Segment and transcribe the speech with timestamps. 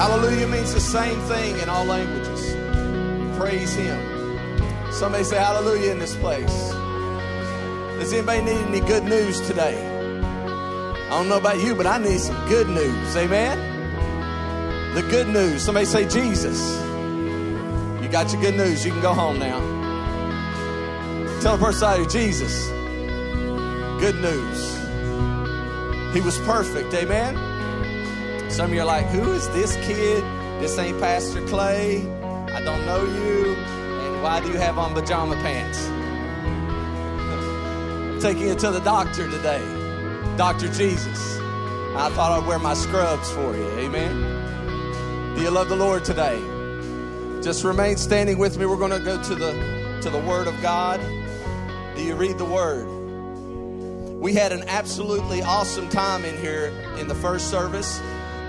[0.00, 2.56] Hallelujah means the same thing in all languages.
[3.36, 4.00] Praise Him.
[4.90, 6.70] Somebody say hallelujah in this place.
[7.98, 9.76] Does anybody need any good news today?
[9.76, 13.14] I don't know about you, but I need some good news.
[13.14, 13.58] Amen?
[14.94, 15.62] The good news.
[15.62, 16.80] Somebody say Jesus.
[18.02, 18.86] You got your good news.
[18.86, 19.60] You can go home now.
[21.42, 22.68] Tell the person side Jesus.
[24.00, 24.78] Good news.
[26.14, 26.94] He was perfect.
[26.94, 27.49] Amen?
[28.50, 30.24] Some of you are like, who is this kid?
[30.60, 32.02] This ain't Pastor Clay.
[32.52, 33.54] I don't know you.
[33.54, 35.86] And why do you have on pajama pants?
[38.10, 39.62] I'm taking you to the doctor today.
[40.36, 40.68] Dr.
[40.72, 41.38] Jesus.
[41.96, 43.66] I thought I'd wear my scrubs for you.
[43.78, 45.34] Amen.
[45.36, 46.40] Do you love the Lord today?
[47.42, 48.66] Just remain standing with me.
[48.66, 49.52] We're going to go to the
[50.02, 51.00] to the Word of God.
[51.94, 52.86] Do you read the Word?
[54.20, 58.00] We had an absolutely awesome time in here in the first service.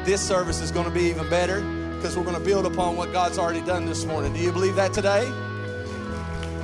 [0.03, 1.61] This service is going to be even better
[1.95, 4.33] because we're going to build upon what God's already done this morning.
[4.33, 5.31] Do you believe that today?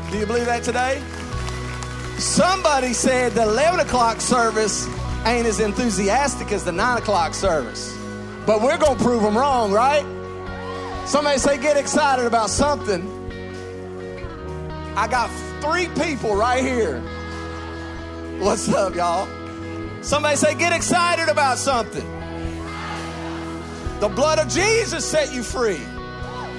[0.10, 1.04] Do you believe that today?
[2.18, 4.88] Somebody said the 11 o'clock service
[5.26, 7.96] ain't as enthusiastic as the 9 o'clock service.
[8.48, 10.04] But we're going to prove them wrong, right?
[11.06, 13.06] Somebody say, get excited about something.
[14.96, 15.30] I got
[15.62, 17.02] three people right here.
[18.40, 19.28] What's up, y'all?
[20.02, 22.17] Somebody say, get excited about something.
[24.00, 25.84] The blood of Jesus set you free.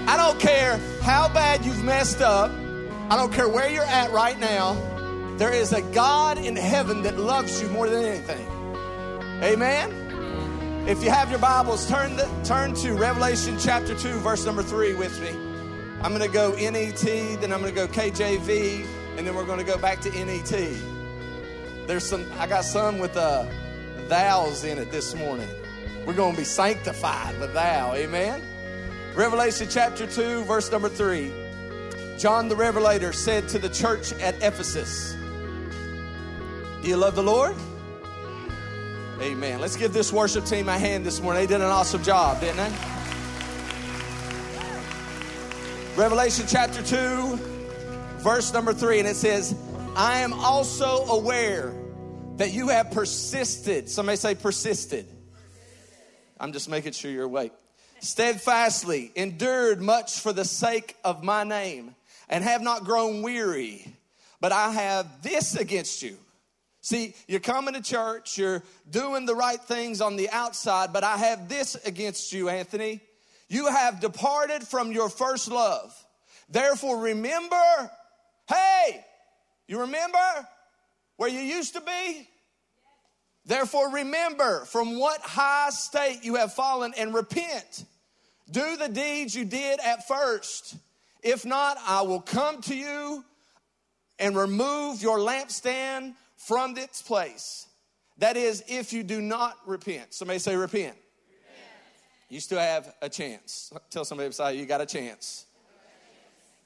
[0.08, 2.50] I don't care how bad you've messed up.
[3.10, 4.74] I don't care where you're at right now.
[5.36, 8.44] There is a God in heaven that loves you more than anything.
[9.40, 10.86] Amen.
[10.88, 14.94] If you have your Bibles, turn the, turn to Revelation chapter 2 verse number 3
[14.94, 15.28] with me.
[16.02, 16.96] I'm going to go NET,
[17.40, 18.84] then I'm going to go KJV,
[19.16, 20.48] and then we're going to go back to NET.
[21.86, 23.46] There's some I got some with uh
[24.08, 25.48] thous in it this morning.
[26.08, 27.92] We're going to be sanctified with thou.
[27.92, 28.42] Amen.
[29.14, 31.30] Revelation chapter 2, verse number 3.
[32.16, 35.14] John the Revelator said to the church at Ephesus,
[36.82, 37.54] Do you love the Lord?
[39.20, 39.60] Amen.
[39.60, 41.42] Let's give this worship team a hand this morning.
[41.42, 42.72] They did an awesome job, didn't they?
[45.94, 47.36] Revelation chapter 2,
[48.20, 49.54] verse number 3, and it says,
[49.94, 51.74] I am also aware
[52.36, 53.90] that you have persisted.
[53.90, 55.06] Somebody say persisted
[56.40, 57.52] I'm just making sure you're awake.
[58.00, 61.94] Steadfastly endured much for the sake of my name
[62.28, 63.92] and have not grown weary.
[64.40, 66.16] But I have this against you.
[66.80, 71.16] See, you're coming to church, you're doing the right things on the outside, but I
[71.16, 73.00] have this against you, Anthony.
[73.48, 75.92] You have departed from your first love.
[76.48, 77.90] Therefore, remember,
[78.48, 79.04] hey,
[79.66, 80.18] you remember
[81.16, 82.28] where you used to be?
[83.48, 87.86] Therefore, remember from what high state you have fallen and repent.
[88.50, 90.76] Do the deeds you did at first.
[91.22, 93.24] If not, I will come to you
[94.18, 97.66] and remove your lampstand from its place.
[98.18, 100.12] That is, if you do not repent.
[100.12, 100.94] Somebody say, repent.
[100.94, 100.98] repent.
[102.28, 103.72] You still have a chance.
[103.88, 105.46] Tell somebody beside you, you got a chance.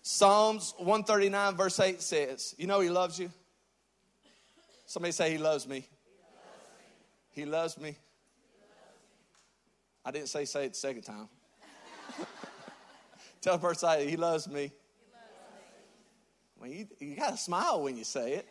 [0.02, 3.30] Psalms 139, verse 8 says, You know, He loves you.
[4.86, 5.86] Somebody say, He loves me.
[7.32, 7.96] He loves me.
[10.04, 11.28] I didn't say say it the second time.
[13.40, 14.70] Tell the person side, he loves me.
[16.58, 18.48] Well, you, you got to smile when you say it.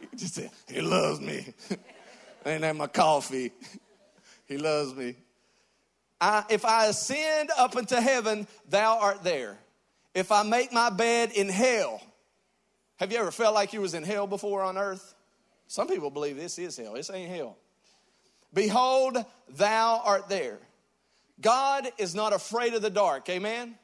[0.00, 1.52] You just say, he loves me.
[2.46, 3.52] Ain't that my coffee?
[4.46, 5.16] he loves me.
[6.20, 9.58] I, if I ascend up into heaven, thou art there.
[10.14, 12.00] If I make my bed in hell,
[12.96, 15.11] have you ever felt like you was in hell before on earth?
[15.72, 16.92] Some people believe this is hell.
[16.92, 17.56] This ain't hell.
[18.52, 19.16] Behold,
[19.56, 20.58] thou art there.
[21.40, 23.26] God is not afraid of the dark.
[23.30, 23.76] Amen.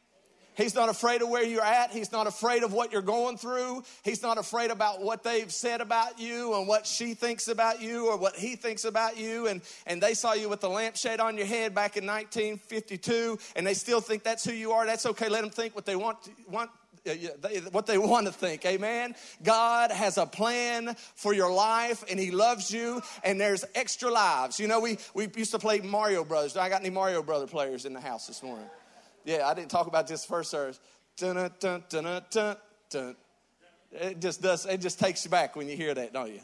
[0.54, 1.91] He's not afraid of where you're at.
[1.91, 3.84] He's not afraid of what you're going through.
[4.03, 8.09] He's not afraid about what they've said about you and what she thinks about you
[8.10, 9.47] or what he thinks about you.
[9.47, 13.66] And, and they saw you with the lampshade on your head back in 1952 and
[13.66, 14.84] they still think that's who you are.
[14.84, 15.30] That's okay.
[15.30, 16.71] Let them think what they want, to, want
[17.04, 18.65] they, what they want to think.
[18.66, 19.15] Amen.
[19.42, 24.59] God has a plan for your life and He loves you, and there's extra lives.
[24.60, 26.56] You know, we, we used to play Mario Brothers.
[26.56, 28.66] I got any Mario Brother players in the house this morning?
[29.24, 30.80] Yeah, I didn't talk about this first service.
[31.16, 33.16] Dun, dun, dun, dun,
[33.92, 36.41] It just does, it just takes you back when you hear that, don't you?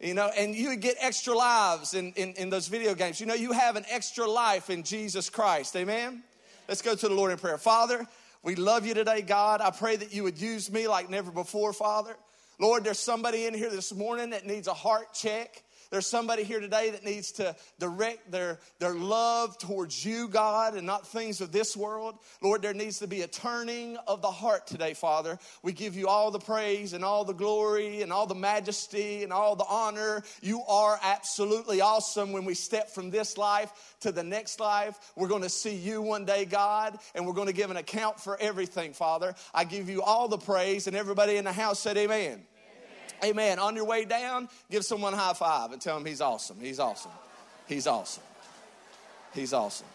[0.00, 3.20] You know, and you get extra lives in, in, in those video games.
[3.20, 5.76] You know, you have an extra life in Jesus Christ.
[5.76, 6.22] Amen?
[6.68, 7.58] Let's go to the Lord in prayer.
[7.58, 8.06] Father,
[8.42, 9.60] we love you today, God.
[9.60, 12.16] I pray that you would use me like never before, Father.
[12.58, 15.62] Lord, there's somebody in here this morning that needs a heart check.
[15.90, 20.86] There's somebody here today that needs to direct their, their love towards you, God, and
[20.86, 22.16] not things of this world.
[22.40, 25.38] Lord, there needs to be a turning of the heart today, Father.
[25.64, 29.32] We give you all the praise and all the glory and all the majesty and
[29.32, 30.22] all the honor.
[30.40, 34.96] You are absolutely awesome when we step from this life to the next life.
[35.16, 38.20] We're going to see you one day, God, and we're going to give an account
[38.20, 39.34] for everything, Father.
[39.52, 42.44] I give you all the praise, and everybody in the house said, Amen.
[43.24, 43.58] Amen.
[43.58, 46.58] On your way down, give someone a high five and tell him he's awesome.
[46.60, 47.12] He's awesome.
[47.66, 48.22] He's awesome.
[49.34, 49.86] He's awesome.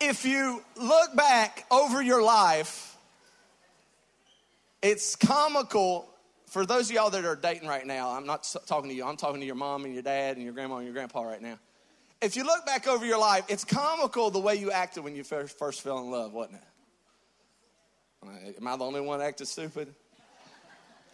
[0.00, 2.96] If you look back over your life,
[4.80, 6.08] it's comical
[6.46, 8.10] for those of y'all that are dating right now.
[8.10, 10.54] I'm not talking to you, I'm talking to your mom and your dad and your
[10.54, 11.58] grandma and your grandpa right now.
[12.22, 15.24] If you look back over your life, it's comical the way you acted when you
[15.24, 16.69] first, first fell in love, wasn't it?
[18.22, 19.94] Am I the only one acting stupid?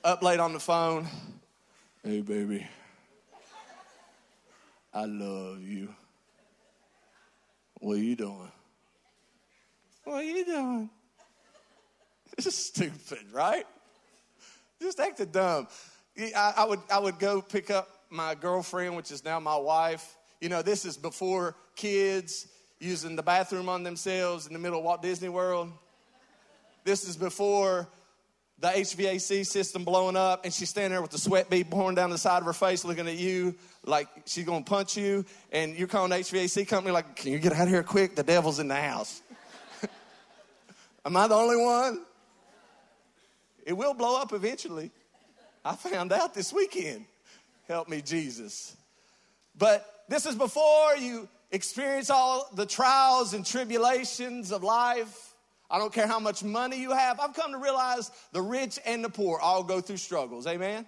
[0.03, 1.06] Up late on the phone.
[2.03, 2.67] Hey, baby.
[4.93, 5.94] I love you.
[7.81, 8.50] What are you doing?
[10.05, 10.91] What are you doing?
[12.37, 13.64] This is stupid, right?
[14.82, 15.69] Just acting dumb.
[16.19, 20.17] I, I, would, I would go pick up my girlfriend, which is now my wife.
[20.43, 22.49] You know, this is before kids
[22.79, 25.73] using the bathroom on themselves in the middle of Walt Disney World.
[26.87, 27.88] This is before
[28.61, 32.11] the HVAC system blowing up, and she's standing there with the sweat bead pouring down
[32.11, 35.25] the side of her face, looking at you like she's gonna punch you.
[35.50, 38.15] And you're calling the HVAC company, like, Can you get out of here quick?
[38.15, 39.21] The devil's in the house.
[41.05, 42.03] Am I the only one?
[43.65, 44.93] It will blow up eventually.
[45.65, 47.05] I found out this weekend.
[47.67, 48.77] Help me, Jesus.
[49.59, 55.25] But this is before you experience all the trials and tribulations of life.
[55.71, 57.19] I don't care how much money you have.
[57.19, 60.47] I've come to realize the rich and the poor all go through struggles.
[60.47, 60.87] Amen?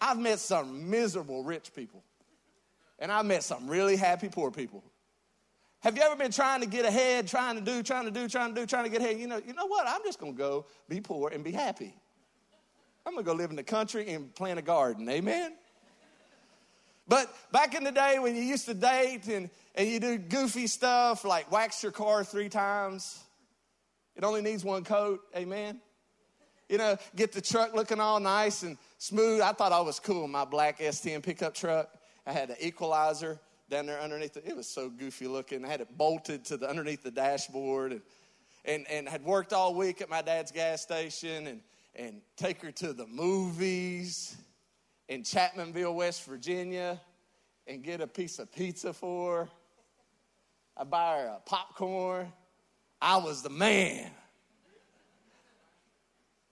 [0.00, 2.02] I've met some miserable rich people,
[2.98, 4.84] and I've met some really happy poor people.
[5.80, 8.54] Have you ever been trying to get ahead, trying to do, trying to do, trying
[8.54, 9.18] to do, trying to get ahead?
[9.18, 9.86] You know, you know what?
[9.86, 11.94] I'm just gonna go be poor and be happy.
[13.06, 15.08] I'm gonna go live in the country and plant a garden.
[15.08, 15.54] Amen.
[17.06, 20.66] But back in the day when you used to date and, and you do goofy
[20.66, 23.18] stuff like wax your car three times,
[24.18, 25.20] it only needs one coat.
[25.34, 25.80] Amen.
[26.68, 29.40] You know, get the truck looking all nice and smooth.
[29.40, 30.24] I thought I was cool.
[30.24, 31.88] in My black S10 pickup truck.
[32.26, 33.38] I had an equalizer
[33.70, 34.44] down there underneath it.
[34.46, 35.64] It was so goofy looking.
[35.64, 38.02] I had it bolted to the underneath the dashboard and
[38.64, 41.60] and, and had worked all week at my dad's gas station and,
[41.94, 44.36] and take her to the movies
[45.08, 47.00] in Chapmanville, West Virginia,
[47.66, 49.48] and get a piece of pizza for her.
[50.76, 52.32] I buy her a popcorn
[53.00, 54.10] I was the man.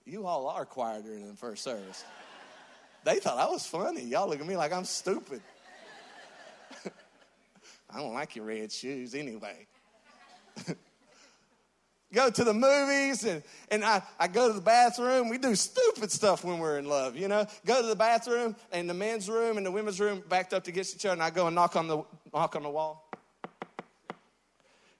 [0.05, 2.05] You all are quieter than the first service.
[3.03, 4.03] They thought I was funny.
[4.03, 5.41] Y'all look at me like I'm stupid.
[7.89, 9.67] I don't like your red shoes anyway.
[12.13, 15.29] go to the movies and, and I, I go to the bathroom.
[15.29, 17.45] We do stupid stuff when we're in love, you know.
[17.65, 20.95] Go to the bathroom and the men's room and the women's room backed up against
[20.95, 22.03] each other, and I go and knock on the
[22.33, 23.09] knock on the wall.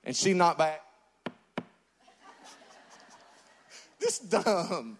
[0.03, 0.81] And she knocked back.
[3.99, 4.97] This dumb.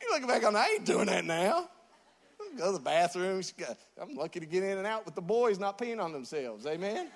[0.00, 1.68] You look back on, I ain't doing that now.
[2.56, 3.42] Go to the bathroom.
[4.00, 6.66] I'm lucky to get in and out with the boys not peeing on themselves.
[6.66, 7.08] Amen.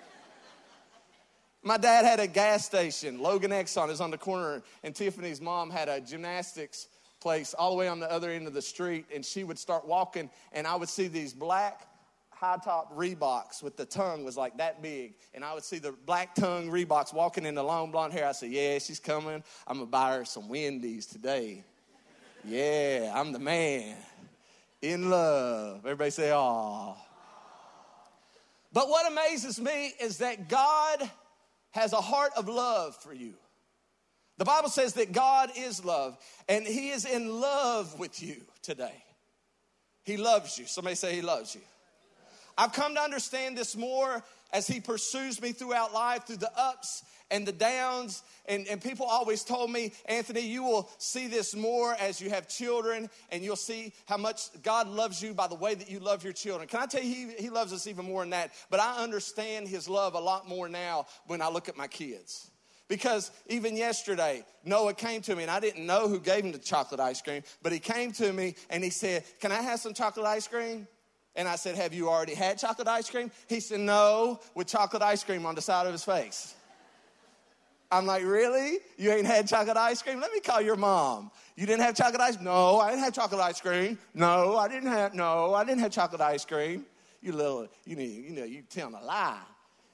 [1.62, 3.18] My dad had a gas station.
[3.20, 6.88] Logan Exxon is on the corner, and Tiffany's mom had a gymnastics
[7.20, 9.06] place all the way on the other end of the street.
[9.12, 11.88] And she would start walking, and I would see these black
[12.34, 15.14] high top Reeboks with the tongue was like that big.
[15.32, 18.26] And I would see the black tongue Reeboks walking in the long blonde hair.
[18.26, 19.42] I said, Yeah, she's coming.
[19.66, 21.64] I'm going to buy her some Wendy's today.
[22.44, 23.96] yeah, I'm the man.
[24.82, 25.78] In love.
[25.84, 26.94] Everybody say, Aw.
[28.72, 31.08] But what amazes me is that God
[31.70, 33.34] has a heart of love for you.
[34.36, 39.04] The Bible says that God is love, and He is in love with you today.
[40.04, 40.66] He loves you.
[40.66, 41.60] Somebody say, He loves you.
[42.56, 47.02] I've come to understand this more as he pursues me throughout life, through the ups
[47.30, 48.22] and the downs.
[48.46, 52.46] And, and people always told me, Anthony, you will see this more as you have
[52.46, 56.22] children, and you'll see how much God loves you by the way that you love
[56.22, 56.68] your children.
[56.68, 58.52] Can I tell you, he, he loves us even more than that?
[58.70, 62.50] But I understand his love a lot more now when I look at my kids.
[62.86, 66.58] Because even yesterday, Noah came to me, and I didn't know who gave him the
[66.58, 69.94] chocolate ice cream, but he came to me and he said, Can I have some
[69.94, 70.86] chocolate ice cream?
[71.36, 73.30] And I said, Have you already had chocolate ice cream?
[73.48, 76.54] He said, No, with chocolate ice cream on the side of his face.
[77.90, 78.78] I'm like, really?
[78.96, 80.20] You ain't had chocolate ice cream?
[80.20, 81.30] Let me call your mom.
[81.54, 82.40] You didn't have chocolate ice?
[82.40, 83.98] No, I didn't have chocolate ice cream.
[84.14, 85.14] No, I didn't have.
[85.14, 86.86] No, I didn't have chocolate ice cream.
[87.20, 89.38] You little, you know, you know, you telling a lie.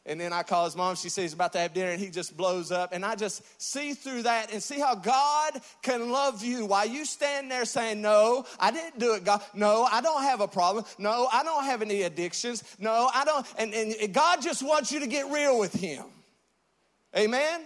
[0.07, 0.97] And then I call his mom.
[0.97, 2.93] She says he's about to have dinner, and he just blows up.
[2.93, 7.05] And I just see through that and see how God can love you while you
[7.05, 9.43] stand there saying, "No, I didn't do it, God.
[9.53, 10.87] No, I don't have a problem.
[10.99, 12.65] No, I don't have any addictions.
[12.79, 16.05] No, I don't." And, and God just wants you to get real with Him.
[17.17, 17.61] Amen.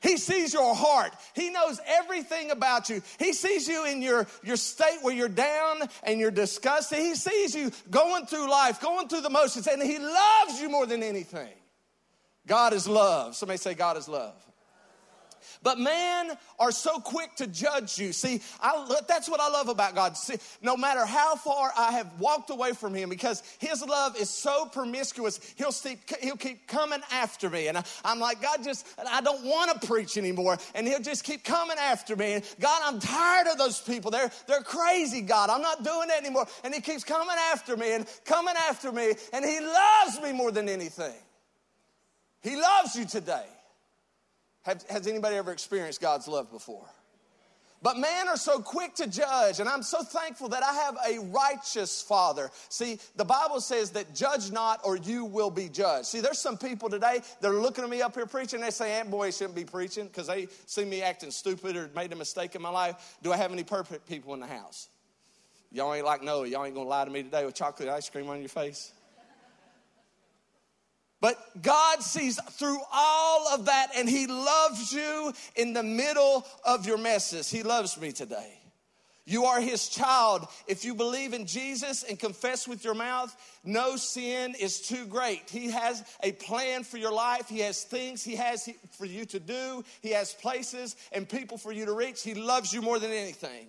[0.00, 1.12] He sees your heart.
[1.34, 3.02] He knows everything about you.
[3.18, 6.98] He sees you in your, your state where you're down and you're disgusted.
[6.98, 10.86] He sees you going through life, going through the motions, and He loves you more
[10.86, 11.52] than anything.
[12.46, 13.34] God is love.
[13.34, 14.34] Somebody say, God is love.
[15.62, 18.12] But man are so quick to judge you.
[18.12, 20.16] See, I, that's what I love about God.
[20.16, 24.30] See, no matter how far I have walked away from Him, because His love is
[24.30, 27.68] so promiscuous, He'll, see, he'll keep coming after me.
[27.68, 30.58] And I, I'm like, God, just, I don't want to preach anymore.
[30.74, 32.34] And He'll just keep coming after me.
[32.34, 34.10] And God, I'm tired of those people.
[34.10, 35.50] They're, they're crazy, God.
[35.50, 36.46] I'm not doing it anymore.
[36.64, 39.14] And He keeps coming after me and coming after me.
[39.32, 41.14] And He loves me more than anything.
[42.40, 43.44] He loves you today.
[44.68, 46.84] Have, has anybody ever experienced God's love before?
[47.80, 51.20] But men are so quick to judge, and I'm so thankful that I have a
[51.30, 52.50] righteous father.
[52.68, 56.06] See, the Bible says that judge not or you will be judged.
[56.08, 58.92] See, there's some people today that are looking at me up here preaching, they say,
[59.00, 62.54] Aunt Boy shouldn't be preaching because they see me acting stupid or made a mistake
[62.54, 63.16] in my life.
[63.22, 64.88] Do I have any perfect people in the house?
[65.72, 66.46] Y'all ain't like Noah.
[66.46, 68.92] Y'all ain't gonna lie to me today with chocolate ice cream on your face.
[71.20, 76.86] But God sees through all of that and He loves you in the middle of
[76.86, 77.50] your messes.
[77.50, 78.54] He loves me today.
[79.24, 80.46] You are His child.
[80.66, 85.50] If you believe in Jesus and confess with your mouth, no sin is too great.
[85.50, 87.48] He has a plan for your life.
[87.48, 89.84] He has things He has for you to do.
[90.00, 92.22] He has places and people for you to reach.
[92.22, 93.66] He loves you more than anything.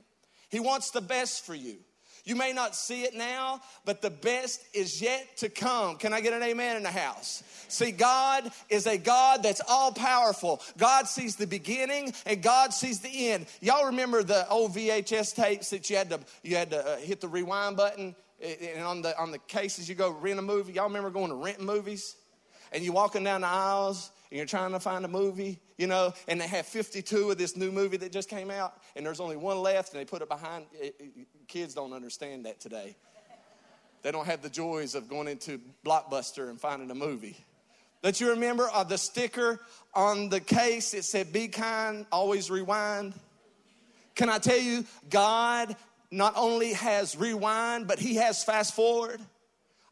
[0.50, 1.78] He wants the best for you.
[2.30, 5.98] You may not see it now, but the best is yet to come.
[5.98, 7.42] Can I get an amen in the house?
[7.68, 10.62] See, God is a God that's all powerful.
[10.78, 13.48] God sees the beginning and God sees the end.
[13.62, 17.20] Y'all remember the old VHS tapes that you had to you had to uh, hit
[17.20, 20.74] the rewind button and on the on the cases you go rent a movie.
[20.74, 22.16] Y'all remember going to rent movies?
[22.72, 26.14] And you walking down the aisles and you're trying to find a movie, you know,
[26.28, 29.38] and they have 52 of this new movie that just came out, and there's only
[29.38, 30.66] one left, and they put it behind
[31.48, 32.96] kids don't understand that today.
[34.02, 37.44] They don't have the joys of going into Blockbuster and finding a movie.
[38.02, 39.60] Don't you remember uh, the sticker
[39.94, 40.94] on the case?
[40.94, 43.14] It said, Be kind, always rewind.
[44.16, 45.76] Can I tell you, God
[46.12, 49.20] not only has rewind, but He has fast forward.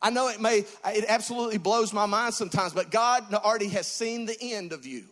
[0.01, 4.25] I know it may, it absolutely blows my mind sometimes, but God already has seen
[4.25, 5.06] the end of you.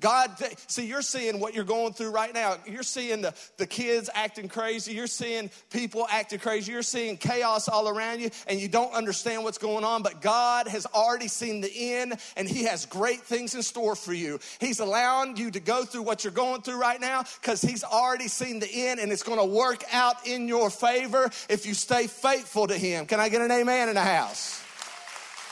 [0.00, 0.30] God,
[0.66, 2.56] see, you're seeing what you're going through right now.
[2.66, 4.94] You're seeing the, the kids acting crazy.
[4.94, 6.72] You're seeing people acting crazy.
[6.72, 10.02] You're seeing chaos all around you, and you don't understand what's going on.
[10.02, 14.14] But God has already seen the end, and He has great things in store for
[14.14, 14.40] you.
[14.58, 18.28] He's allowing you to go through what you're going through right now because He's already
[18.28, 22.06] seen the end, and it's going to work out in your favor if you stay
[22.06, 23.06] faithful to Him.
[23.06, 24.62] Can I get an amen in the house?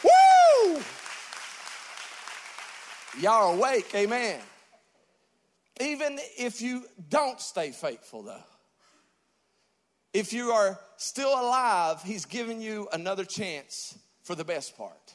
[0.03, 0.81] Woo!
[3.21, 4.41] Y'all awake, amen.
[5.81, 8.43] Even if you don't stay faithful, though,
[10.13, 15.15] if you are still alive, He's given you another chance for the best part.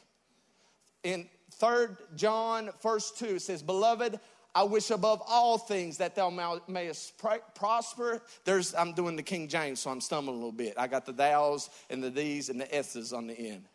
[1.04, 1.28] In
[1.60, 4.20] 3 John, verse 2, it says, Beloved,
[4.56, 7.14] I wish above all things that thou mayest
[7.56, 8.22] prosper.
[8.46, 10.76] There's, I'm doing the King James, so I'm stumbling a little bit.
[10.78, 13.66] I got the thous and the these and the s's on the end.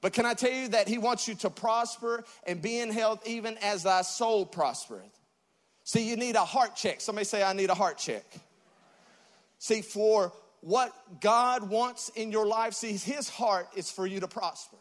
[0.00, 3.26] But can I tell you that He wants you to prosper and be in health
[3.26, 5.18] even as thy soul prospereth?
[5.84, 7.00] See, you need a heart check.
[7.00, 8.24] Somebody say, I need a heart check.
[9.58, 14.28] See, for what God wants in your life, see, His heart is for you to
[14.28, 14.76] prosper.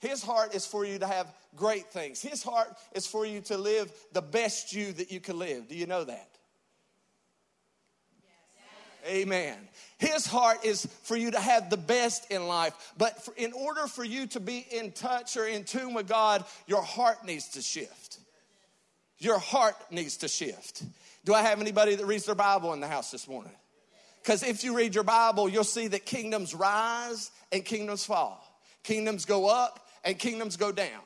[0.00, 2.20] His heart is for you to have great things.
[2.20, 5.66] His heart is for you to live the best you that you can live.
[5.68, 6.33] Do you know that?
[9.06, 9.56] Amen.
[9.98, 12.92] His heart is for you to have the best in life.
[12.96, 16.44] But for, in order for you to be in touch or in tune with God,
[16.66, 18.18] your heart needs to shift.
[19.18, 20.82] Your heart needs to shift.
[21.24, 23.52] Do I have anybody that reads their Bible in the house this morning?
[24.22, 28.42] Because if you read your Bible, you'll see that kingdoms rise and kingdoms fall,
[28.82, 31.02] kingdoms go up and kingdoms go down.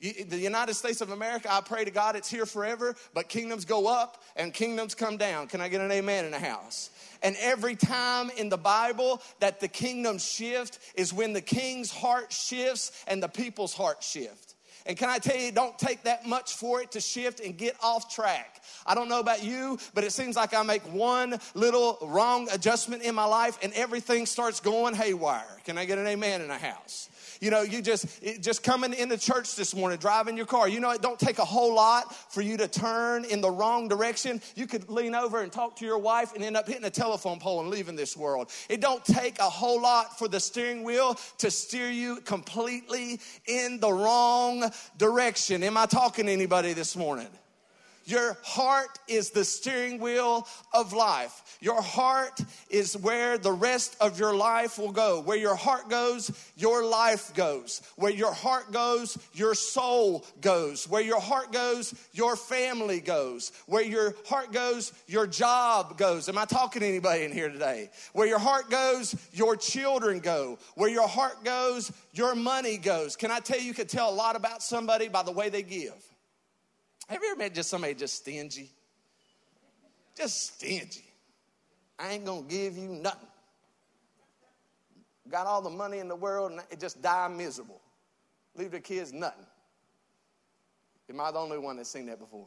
[0.00, 3.88] The United States of America, I pray to God it's here forever, but kingdoms go
[3.88, 5.48] up and kingdoms come down.
[5.48, 6.90] Can I get an amen in the house?
[7.22, 12.32] And every time in the Bible that the kingdom shift is when the king's heart
[12.32, 14.54] shifts and the people's heart shift.
[14.86, 17.76] And can I tell you, don't take that much for it to shift and get
[17.82, 18.62] off track.
[18.86, 23.02] I don't know about you, but it seems like I make one little wrong adjustment
[23.02, 25.60] in my life and everything starts going haywire.
[25.64, 27.10] Can I get an amen in a house?
[27.40, 28.06] You know, you just
[28.40, 30.68] just coming into church this morning, driving your car.
[30.68, 33.88] You know, it don't take a whole lot for you to turn in the wrong
[33.88, 34.40] direction.
[34.54, 37.38] You could lean over and talk to your wife and end up hitting a telephone
[37.38, 38.50] pole and leaving this world.
[38.68, 43.80] It don't take a whole lot for the steering wheel to steer you completely in
[43.80, 45.62] the wrong direction.
[45.62, 47.28] Am I talking to anybody this morning?
[48.08, 51.58] Your heart is the steering wheel of life.
[51.60, 55.20] Your heart is where the rest of your life will go.
[55.20, 57.82] Where your heart goes, your life goes.
[57.96, 60.88] Where your heart goes, your soul goes.
[60.88, 63.52] Where your heart goes, your family goes.
[63.66, 66.30] Where your heart goes, your job goes.
[66.30, 67.90] Am I talking to anybody in here today?
[68.14, 70.58] Where your heart goes, your children go.
[70.76, 73.16] Where your heart goes, your money goes.
[73.16, 75.62] Can I tell you, you can tell a lot about somebody by the way they
[75.62, 76.07] give.
[77.08, 78.70] Have you ever met just somebody just stingy?
[80.14, 81.04] Just stingy.
[81.98, 83.28] I ain't gonna give you nothing.
[85.30, 87.80] Got all the money in the world and it just die miserable.
[88.54, 89.46] Leave the kids nothing.
[91.08, 92.46] Am I the only one that's seen that before?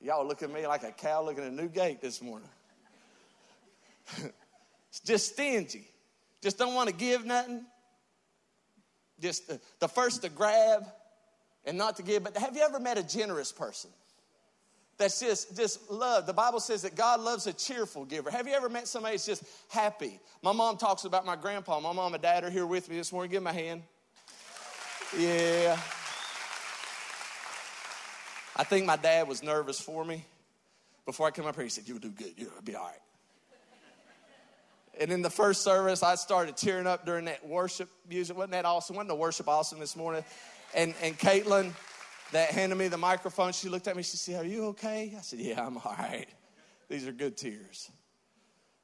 [0.00, 2.48] Y'all look at me like a cow looking at a new gate this morning.
[5.04, 5.88] just stingy.
[6.42, 7.64] Just don't want to give nothing.
[9.20, 10.86] Just the, the first to grab
[11.66, 12.24] and not to give.
[12.24, 13.90] But have you ever met a generous person?
[14.98, 16.26] That's just, just love.
[16.26, 18.30] The Bible says that God loves a cheerful giver.
[18.30, 20.20] Have you ever met somebody that's just happy?
[20.42, 21.80] My mom talks about my grandpa.
[21.80, 23.30] My mom and dad are here with me this morning.
[23.30, 23.82] Give them a hand.
[25.18, 25.78] Yeah.
[28.56, 30.24] I think my dad was nervous for me.
[31.04, 32.32] Before I came up here, he said, You'll do good.
[32.36, 32.94] You'll be all right.
[34.98, 38.34] And in the first service, I started tearing up during that worship music.
[38.34, 38.96] Wasn't that awesome?
[38.96, 40.24] Wasn't the worship awesome this morning?
[40.76, 41.72] And, and Caitlin,
[42.32, 45.14] that handed me the microphone, she looked at me, she said, Are you okay?
[45.16, 46.26] I said, Yeah, I'm all right.
[46.88, 47.90] These are good tears.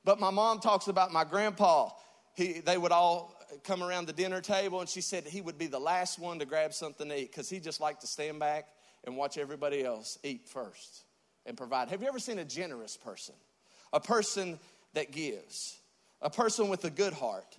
[0.02, 1.90] But my mom talks about my grandpa.
[2.34, 5.66] He, they would all come around the dinner table, and she said he would be
[5.66, 8.68] the last one to grab something to eat because he just liked to stand back
[9.04, 11.04] and watch everybody else eat first
[11.44, 11.90] and provide.
[11.90, 13.34] Have you ever seen a generous person?
[13.92, 14.58] A person
[14.94, 15.78] that gives,
[16.22, 17.58] a person with a good heart.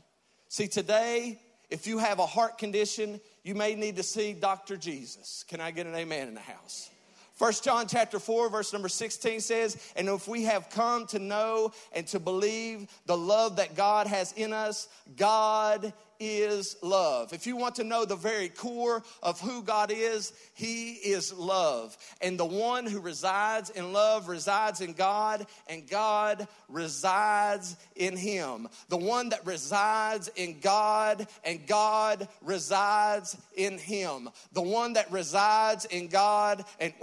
[0.49, 4.77] See, today, if you have a heart condition, you may need to see Dr.
[4.77, 5.43] Jesus.
[5.47, 6.89] Can I get an amen in the house?
[7.34, 11.71] First John chapter 4 verse number 16 says, "And if we have come to know
[11.91, 17.34] and to believe the love that God has in us, God is love.
[17.34, 21.97] If you want to know the very core of who God is, He is love.
[22.21, 28.67] And the one who resides in love resides in God, and God resides in Him.
[28.89, 34.30] The one that resides in God, and God resides in Him.
[34.54, 36.93] The one that resides in God, and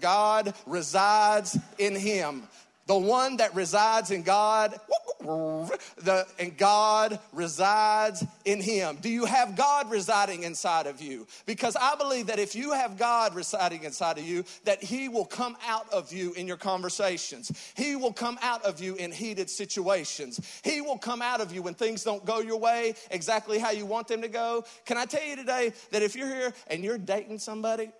[0.00, 2.48] God resides in Him.
[2.88, 4.80] The one that resides in God,
[5.20, 8.96] the, and God resides in him.
[9.02, 11.26] Do you have God residing inside of you?
[11.44, 15.26] Because I believe that if you have God residing inside of you, that he will
[15.26, 17.52] come out of you in your conversations.
[17.76, 20.40] He will come out of you in heated situations.
[20.64, 23.84] He will come out of you when things don't go your way exactly how you
[23.84, 24.64] want them to go.
[24.86, 27.90] Can I tell you today that if you're here and you're dating somebody,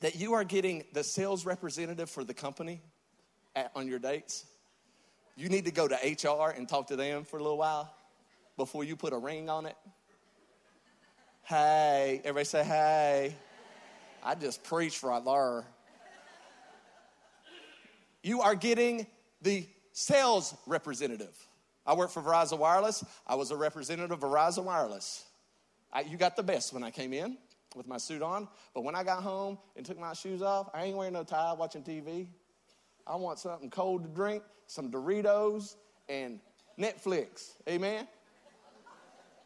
[0.00, 2.82] that you are getting the sales representative for the company
[3.54, 4.46] at, on your dates,
[5.36, 7.94] you need to go to HR and talk to them for a little while
[8.56, 9.76] before you put a ring on it.
[11.42, 13.34] Hey, everybody say, hey.
[14.24, 15.64] I just preached right there.
[18.22, 19.06] You are getting
[19.40, 21.36] the sales representative.
[21.84, 23.04] I work for Verizon Wireless.
[23.26, 25.24] I was a representative of Verizon Wireless.
[25.92, 27.36] I, you got the best when I came in
[27.74, 30.84] with my suit on, but when I got home and took my shoes off, I
[30.84, 32.28] ain't wearing no tie watching TV.
[33.06, 35.76] I want something cold to drink, some Doritos,
[36.08, 36.40] and
[36.78, 37.52] Netflix.
[37.68, 38.06] Amen?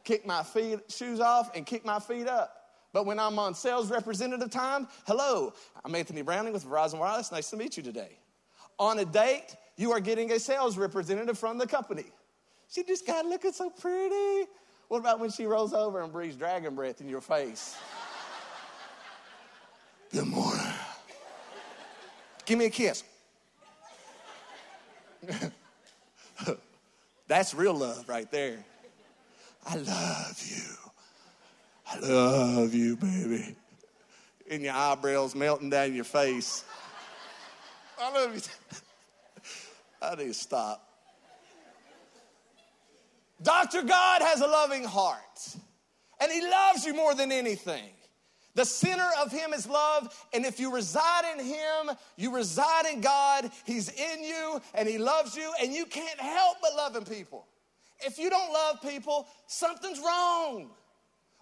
[0.04, 2.52] Kick my feet, shoes off and kick my feet up.
[2.92, 5.52] But when I'm on sales representative time, hello,
[5.84, 7.32] I'm Anthony Browning with Verizon Wireless.
[7.32, 8.18] Nice to meet you today.
[8.78, 12.06] On a date, you are getting a sales representative from the company.
[12.68, 14.48] She just got looking so pretty.
[14.88, 17.76] What about when she rolls over and breathes dragon breath in your face?
[20.12, 20.62] Good morning.
[22.44, 23.02] Give me a kiss.
[27.28, 28.58] That's real love right there.
[29.66, 30.90] I love you.
[31.88, 33.56] I love you, baby.
[34.50, 36.64] And your eyebrows melting down your face.
[37.98, 38.40] I love you.
[40.02, 40.82] I need to stop.
[43.42, 43.82] Dr.
[43.82, 45.56] God has a loving heart.
[46.20, 47.90] And He loves you more than anything.
[48.56, 53.02] The center of Him is love, and if you reside in Him, you reside in
[53.02, 53.50] God.
[53.66, 57.46] He's in you, and He loves you, and you can't help but loving people.
[58.00, 60.70] If you don't love people, something's wrong.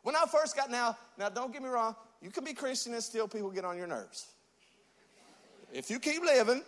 [0.03, 3.03] When I first got now, now don't get me wrong, you can be Christian and
[3.03, 4.27] still people get on your nerves.
[5.73, 6.63] If you keep living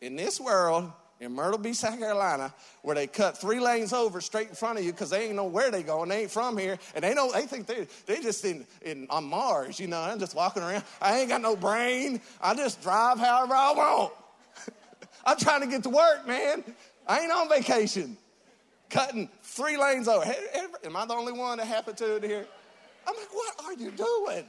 [0.00, 0.90] in this world
[1.22, 4.84] in Myrtle Beach, South Carolina, where they cut three lanes over straight in front of
[4.84, 6.08] you because they ain't know where they going.
[6.08, 9.24] They ain't from here, and they know they think they they just in, in on
[9.24, 9.78] Mars.
[9.78, 10.82] You know, I'm just walking around.
[11.00, 12.20] I ain't got no brain.
[12.40, 14.12] I just drive however I want.
[15.24, 16.64] I'm trying to get to work, man.
[17.06, 18.16] I ain't on vacation.
[18.90, 20.24] Cutting three lanes over.
[20.84, 22.46] Am I the only one that happened to it here?
[23.06, 24.44] I'm like, what are you doing?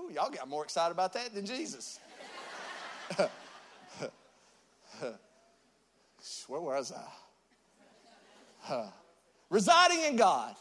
[0.00, 1.98] Ooh, y'all got more excited about that than Jesus.
[6.48, 7.08] Where was I?
[8.60, 8.86] Huh.
[9.50, 10.54] Residing in God.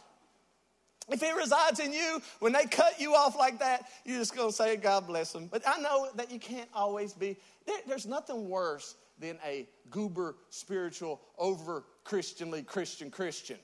[1.09, 4.49] If He resides in you, when they cut you off like that, you're just going
[4.49, 5.47] to say, God bless them.
[5.51, 7.37] But I know that you can't always be.
[7.67, 13.57] There, there's nothing worse than a goober, spiritual, over Christianly Christian Christian.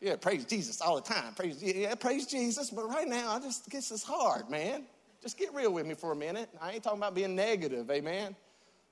[0.00, 1.34] Yeah, praise Jesus all the time.
[1.34, 2.70] Praise, yeah, praise Jesus.
[2.70, 4.84] But right now, I just guess it's hard, man.
[5.20, 6.48] Just get real with me for a minute.
[6.60, 8.34] I ain't talking about being negative, amen.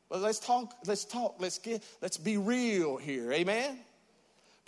[0.09, 3.79] But let's talk, let's talk, let's get, let's be real here, amen.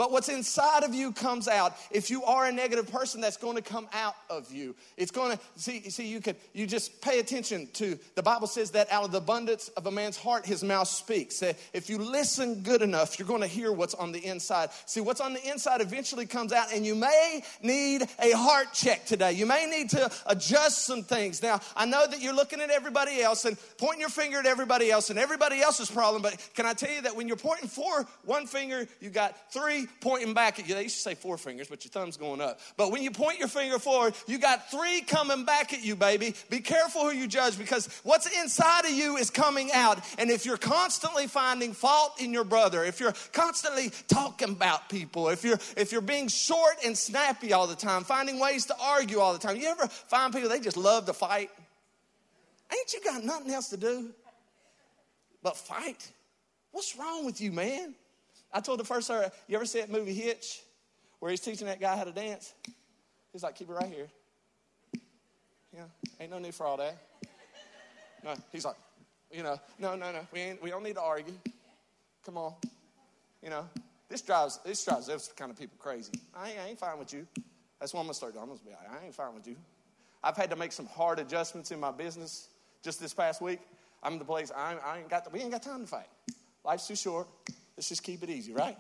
[0.01, 1.77] But what's inside of you comes out.
[1.91, 4.75] If you are a negative person, that's going to come out of you.
[4.97, 5.91] It's going to see.
[5.91, 9.19] See, you can you just pay attention to the Bible says that out of the
[9.19, 11.43] abundance of a man's heart, his mouth speaks.
[11.43, 14.71] If you listen good enough, you're going to hear what's on the inside.
[14.87, 19.05] See, what's on the inside eventually comes out, and you may need a heart check
[19.05, 19.33] today.
[19.33, 21.43] You may need to adjust some things.
[21.43, 24.91] Now, I know that you're looking at everybody else and pointing your finger at everybody
[24.91, 26.23] else and everybody else's problem.
[26.23, 29.89] But can I tell you that when you're pointing for one finger, you got three
[30.01, 30.75] pointing back at you.
[30.75, 32.61] They used to say four fingers, but your thumb's going up.
[32.77, 36.35] But when you point your finger forward, you got three coming back at you, baby.
[36.49, 40.01] Be careful who you judge because what's inside of you is coming out.
[40.19, 45.29] And if you're constantly finding fault in your brother, if you're constantly talking about people,
[45.29, 49.21] if you're if you're being short and snappy all the time, finding ways to argue
[49.21, 51.51] all the time, you ever find people they just love to fight?
[52.73, 54.11] Ain't you got nothing else to do
[55.43, 56.11] but fight?
[56.73, 57.95] What's wrong with you, man?
[58.53, 60.63] I told the first service, you ever see that movie Hitch,
[61.21, 62.55] where he's teaching that guy how to dance?
[63.33, 64.09] He's like, keep it right here.
[65.75, 65.85] Yeah,
[66.19, 66.97] ain't no need for all that.
[68.25, 68.77] No, he's like,
[69.31, 71.35] you know, no, no, no, we ain't, we don't need to argue.
[72.27, 72.55] Come on,
[73.43, 73.67] you know,
[74.09, 76.13] this drives this drives those kind of people crazy.
[76.35, 77.27] I ain't, I ain't fine with you.
[77.79, 78.43] That's what I'm gonna start doing.
[78.43, 79.57] I'm gonna be like, I ain't fine with you.
[80.23, 82.49] I've had to make some hard adjustments in my business
[82.83, 83.61] just this past week.
[84.03, 85.25] I'm in the place I, I ain't got.
[85.25, 86.09] The, we ain't got time to fight.
[86.65, 87.29] Life's too short.
[87.81, 88.77] Let's just keep it easy, right?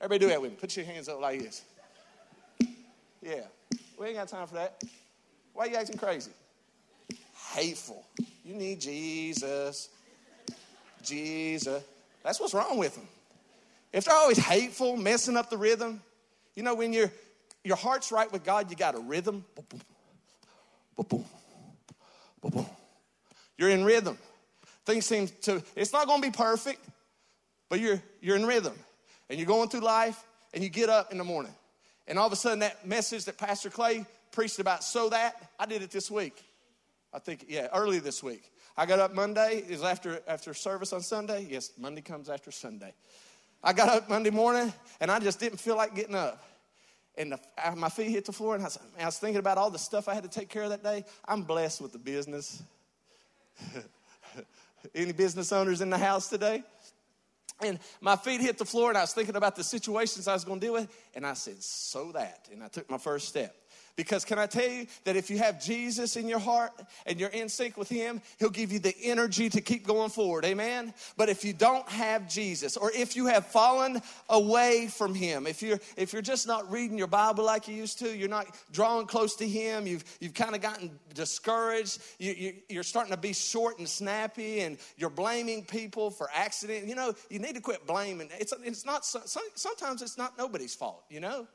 [0.00, 0.56] Everybody do that with me.
[0.60, 1.62] Put your hands up like this.
[3.22, 3.42] Yeah.
[3.96, 4.82] We ain't got time for that.
[5.52, 6.32] Why are you acting crazy?
[7.52, 8.04] Hateful.
[8.44, 9.88] You need Jesus.
[11.00, 11.84] Jesus.
[12.24, 13.06] That's what's wrong with them.
[13.92, 16.02] If they're always hateful, messing up the rhythm,
[16.56, 17.12] you know, when your
[17.62, 19.44] your heart's right with God, you got a rhythm.
[23.56, 24.18] You're in rhythm.
[24.84, 26.80] Things seem to, it's not going to be perfect.
[27.74, 28.78] But you're, you're in rhythm
[29.28, 31.52] and you're going through life and you get up in the morning.
[32.06, 35.66] And all of a sudden, that message that Pastor Clay preached about, so that, I
[35.66, 36.40] did it this week.
[37.12, 38.48] I think, yeah, early this week.
[38.76, 41.48] I got up Monday, is after, after service on Sunday.
[41.50, 42.94] Yes, Monday comes after Sunday.
[43.60, 46.44] I got up Monday morning and I just didn't feel like getting up.
[47.18, 47.40] And the,
[47.74, 50.06] my feet hit the floor, and I was, I was thinking about all the stuff
[50.06, 51.04] I had to take care of that day.
[51.24, 52.62] I'm blessed with the business.
[54.94, 56.62] Any business owners in the house today?
[57.62, 60.44] And my feet hit the floor, and I was thinking about the situations I was
[60.44, 60.88] going to deal with.
[61.14, 62.48] And I said, So that.
[62.52, 63.54] And I took my first step.
[63.96, 66.72] Because can I tell you that if you have Jesus in your heart
[67.06, 70.44] and you're in sync with Him, He'll give you the energy to keep going forward.
[70.44, 70.92] Amen?
[71.16, 75.62] But if you don't have Jesus, or if you have fallen away from Him, if
[75.62, 79.06] you're, if you're just not reading your Bible like you used to, you're not drawing
[79.06, 83.32] close to Him, you've, you've kind of gotten discouraged, you, you, you're starting to be
[83.32, 87.86] short and snappy, and you're blaming people for accident, you know, you need to quit
[87.86, 88.28] blaming.
[88.40, 91.46] It's, it's not, sometimes it's not nobody's fault, you know?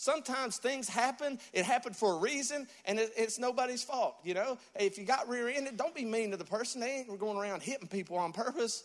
[0.00, 4.56] Sometimes things happen, it happened for a reason, and it, it's nobody's fault, you know?
[4.74, 6.80] If you got rear ended, don't be mean to the person.
[6.80, 8.84] They ain't going around hitting people on purpose.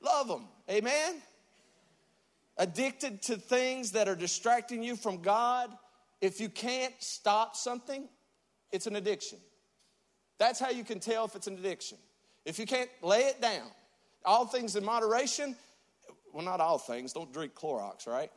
[0.00, 0.48] Love them.
[0.68, 1.22] Amen?
[2.58, 5.70] Addicted to things that are distracting you from God,
[6.20, 8.08] if you can't stop something,
[8.72, 9.38] it's an addiction.
[10.38, 11.98] That's how you can tell if it's an addiction.
[12.44, 13.68] If you can't lay it down,
[14.24, 15.54] all things in moderation,
[16.32, 18.32] well, not all things, don't drink Clorox, right?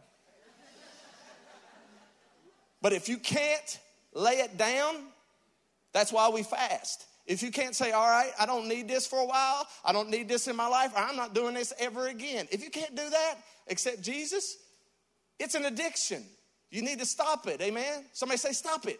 [2.86, 3.80] But if you can't
[4.14, 4.98] lay it down,
[5.92, 7.08] that's why we fast.
[7.26, 10.12] If you can't say, all right, I don't need this for a while, I don't
[10.12, 12.48] need this in my life, I'm not doing this ever again.
[12.52, 14.58] If you can't do that, except Jesus,
[15.40, 16.26] it's an addiction.
[16.70, 17.60] You need to stop it.
[17.60, 18.06] Amen.
[18.14, 19.00] Somebody say, stop it.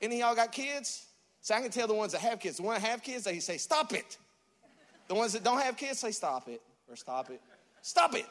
[0.00, 1.06] Any of y'all got kids?
[1.40, 2.58] So I can tell the ones that have kids.
[2.58, 4.16] The ones that have kids, they say, stop it.
[5.08, 7.40] The ones that don't have kids say, stop it or stop it.
[7.82, 8.26] Stop it.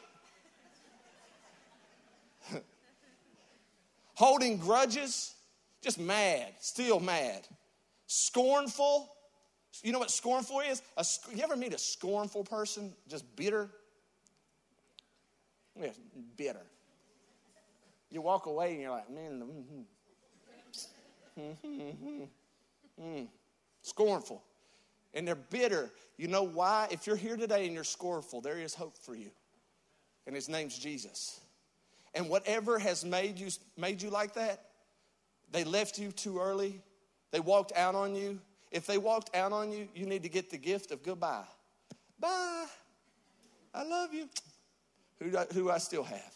[4.16, 5.36] Holding grudges,
[5.82, 7.48] just mad, still mad.
[8.08, 9.10] Scornful.
[9.84, 10.82] You know what scornful is?
[10.98, 12.94] A, you ever meet a scornful person?
[13.10, 13.70] Just bitter?
[15.80, 15.90] Yeah,
[16.38, 16.66] bitter.
[18.10, 19.82] You walk away and you're like, man, mm-hmm.
[21.68, 22.24] Mm-hmm.
[23.04, 23.28] Mm.
[23.82, 24.42] Scornful.
[25.14, 25.92] And they're bitter.
[26.18, 26.88] You know why?
[26.92, 29.32] If you're here today and you're scornful, there is hope for you.
[30.26, 31.42] And his name's Jesus.
[32.16, 34.62] And whatever has made you made you like that,
[35.52, 36.82] they left you too early,
[37.32, 38.40] they walked out on you.
[38.72, 41.46] If they walked out on you, you need to get the gift of goodbye.
[42.20, 42.66] Bye.
[43.74, 44.28] I love you.
[45.20, 46.34] Who do I, who I still have?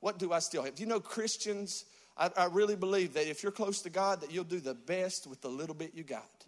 [0.00, 0.74] What do I still have?
[0.74, 1.84] Do you know Christians?
[2.16, 5.26] I, I really believe that if you're close to God, that you'll do the best
[5.26, 6.44] with the little bit you got.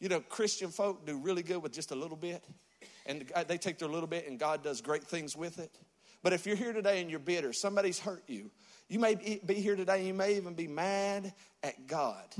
[0.00, 2.44] You know, Christian folk do really good with just a little bit,
[3.06, 5.74] and they take their little bit, and God does great things with it.
[6.22, 8.50] But if you're here today and you're bitter, somebody's hurt you.
[8.88, 12.34] You may be here today you may even be mad at God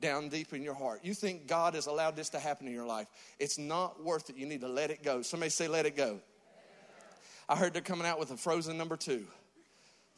[0.00, 1.00] down deep in your heart.
[1.04, 3.06] You think God has allowed this to happen in your life.
[3.38, 4.36] It's not worth it.
[4.36, 5.22] You need to let it go.
[5.22, 6.20] Somebody say, let it go.
[7.48, 9.24] I heard they're coming out with a frozen number two.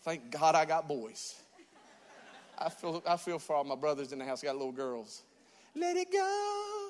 [0.03, 1.35] Thank God I got boys.
[2.59, 5.22] I feel, I feel for all my brothers in the house, got little girls.
[5.74, 6.88] Let it go.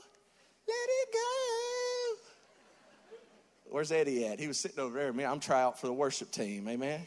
[0.67, 1.84] Let it go.
[3.75, 4.39] Where's Eddie at?
[4.39, 5.13] He was sitting over there.
[5.13, 6.69] Man, I'm trying out for the worship team.
[6.69, 7.01] Amen.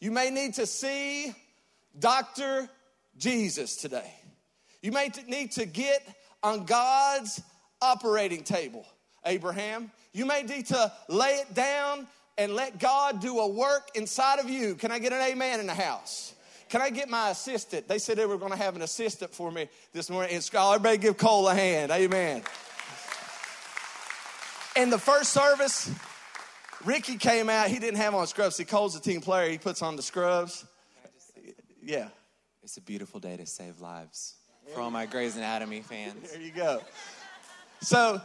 [0.00, 1.34] You may need to see
[1.98, 2.68] Dr.
[3.16, 4.12] Jesus today.
[4.82, 6.06] You may need to get
[6.42, 7.40] on God's
[7.80, 8.84] operating table,
[9.24, 9.90] Abraham.
[10.12, 14.50] You may need to lay it down and let God do a work inside of
[14.50, 14.74] you.
[14.74, 16.34] Can I get an amen in the house?
[16.68, 17.88] Can I get my assistant?
[17.88, 20.34] They said they were going to have an assistant for me this morning.
[20.34, 21.90] And everybody give Cole a hand.
[21.90, 22.42] Amen.
[24.74, 25.90] In the first service,
[26.84, 27.68] Ricky came out.
[27.68, 28.56] He didn't have on scrubs.
[28.56, 29.50] See, Cole's a team player.
[29.50, 30.64] He puts on the scrubs.
[31.82, 32.08] Yeah.
[32.62, 34.34] It's a beautiful day to save lives
[34.72, 36.32] for all my Grey's Anatomy fans.
[36.32, 36.80] There you go.
[37.80, 38.20] So,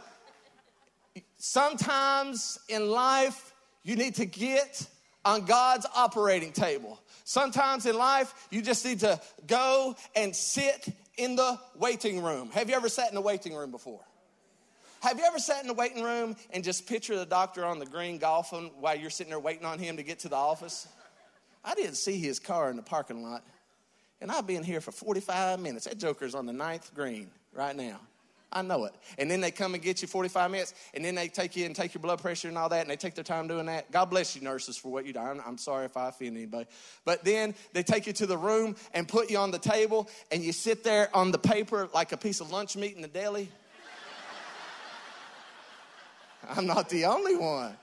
[1.36, 4.86] sometimes in life, you need to get
[5.24, 7.00] on God's operating table.
[7.24, 12.50] Sometimes in life, you just need to go and sit in the waiting room.
[12.50, 14.00] Have you ever sat in the waiting room before?
[15.00, 17.86] Have you ever sat in the waiting room and just picture the doctor on the
[17.86, 20.88] green golfing while you're sitting there waiting on him to get to the office?
[21.64, 23.44] I didn't see his car in the parking lot,
[24.20, 25.84] and I've been here for 45 minutes.
[25.86, 28.00] That joker's on the ninth green right now.
[28.50, 28.94] I know it.
[29.18, 31.76] And then they come and get you 45 minutes, and then they take you and
[31.76, 33.90] take your blood pressure and all that, and they take their time doing that.
[33.92, 35.18] God bless you, nurses, for what you do.
[35.18, 36.66] I'm, I'm sorry if I offend anybody.
[37.04, 40.42] But then they take you to the room and put you on the table, and
[40.42, 43.50] you sit there on the paper like a piece of lunch meat in the deli.
[46.48, 47.76] I'm not the only one.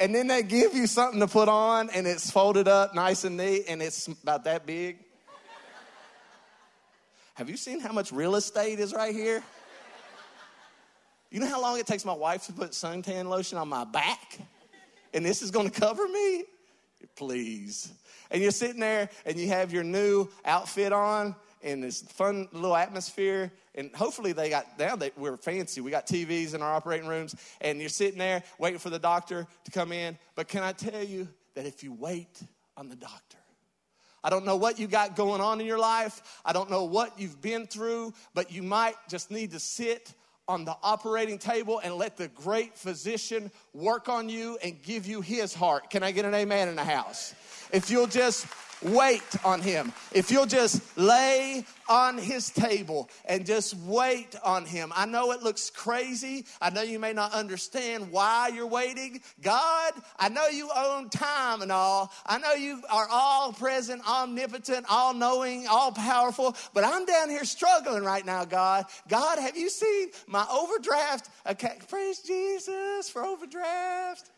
[0.00, 3.36] And then they give you something to put on, and it's folded up nice and
[3.36, 4.98] neat, and it's about that big.
[7.34, 9.42] Have you seen how much real estate is right here?
[11.30, 14.38] You know how long it takes my wife to put suntan lotion on my back?
[15.14, 16.44] And this is gonna cover me?
[17.16, 17.92] Please.
[18.30, 22.76] And you're sitting there and you have your new outfit on in this fun little
[22.76, 23.52] atmosphere.
[23.74, 25.80] And hopefully they got now that we're fancy.
[25.80, 29.46] We got TVs in our operating rooms, and you're sitting there waiting for the doctor
[29.64, 30.18] to come in.
[30.34, 32.42] But can I tell you that if you wait
[32.76, 33.38] on the doctor,
[34.22, 36.40] I don't know what you got going on in your life.
[36.44, 40.12] I don't know what you've been through, but you might just need to sit
[40.48, 45.20] on the operating table and let the great physician work on you and give you
[45.20, 45.90] his heart.
[45.90, 47.34] Can I get an amen in the house?
[47.70, 48.46] If you'll just
[48.82, 49.92] wait on him.
[50.12, 54.92] If you'll just lay on his table and just wait on him.
[54.94, 56.44] I know it looks crazy.
[56.60, 59.20] I know you may not understand why you're waiting.
[59.42, 62.12] God, I know you own time and all.
[62.26, 67.44] I know you are all present, omnipotent, all knowing, all powerful, but I'm down here
[67.44, 68.84] struggling right now, God.
[69.08, 71.30] God, have you seen my overdraft?
[71.48, 74.30] Okay, praise Jesus for overdraft.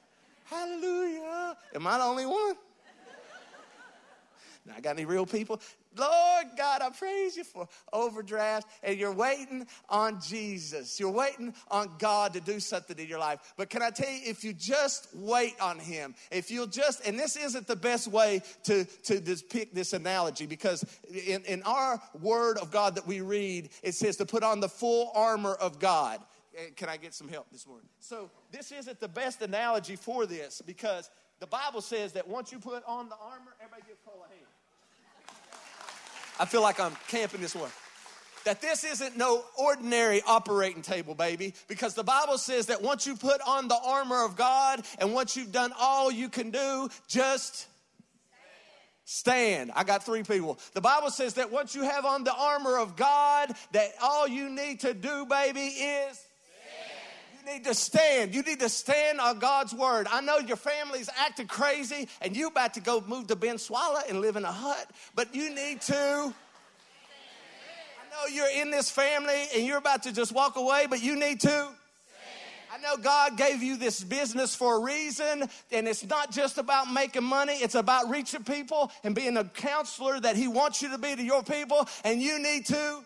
[0.44, 1.56] Hallelujah.
[1.74, 2.54] Am I the only one?
[4.76, 5.60] I got any real people?
[5.96, 8.68] Lord God, I praise you for overdraft.
[8.82, 11.00] And you're waiting on Jesus.
[11.00, 13.54] You're waiting on God to do something in your life.
[13.56, 17.18] But can I tell you, if you just wait on Him, if you'll just, and
[17.18, 22.58] this isn't the best way to, to depict this analogy because in, in our word
[22.58, 26.20] of God that we read, it says to put on the full armor of God.
[26.56, 27.86] Eh, can I get some help this morning?
[28.00, 32.58] So, this isn't the best analogy for this because the Bible says that once you
[32.58, 34.39] put on the armor, everybody give Cole a hand.
[36.40, 37.70] I feel like I'm camping this one.
[38.46, 43.14] That this isn't no ordinary operating table, baby, because the Bible says that once you
[43.14, 47.66] put on the armor of God and once you've done all you can do, just
[49.04, 49.70] stand.
[49.76, 50.58] I got three people.
[50.72, 54.48] The Bible says that once you have on the armor of God, that all you
[54.48, 56.18] need to do, baby, is
[57.46, 58.34] need to stand.
[58.34, 60.06] You need to stand on God's word.
[60.10, 64.20] I know your family's acting crazy and you about to go move to Venezuela and
[64.20, 65.94] live in a hut, but you need to.
[65.94, 66.32] I
[68.10, 71.40] know you're in this family and you're about to just walk away, but you need
[71.40, 71.68] to.
[72.72, 76.90] I know God gave you this business for a reason, and it's not just about
[76.90, 80.98] making money, it's about reaching people and being a counselor that He wants you to
[80.98, 83.00] be to your people, and you need to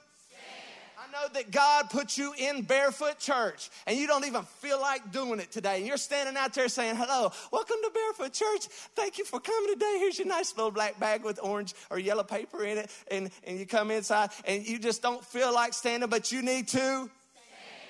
[1.15, 5.39] know that God put you in barefoot church and you don't even feel like doing
[5.39, 5.77] it today.
[5.79, 8.67] And you're standing out there saying, Hello, welcome to Barefoot Church.
[8.97, 9.97] Thank you for coming today.
[10.01, 12.91] Here's your nice little black bag with orange or yellow paper in it.
[13.11, 16.67] And, and you come inside and you just don't feel like standing, but you need
[16.69, 17.09] to.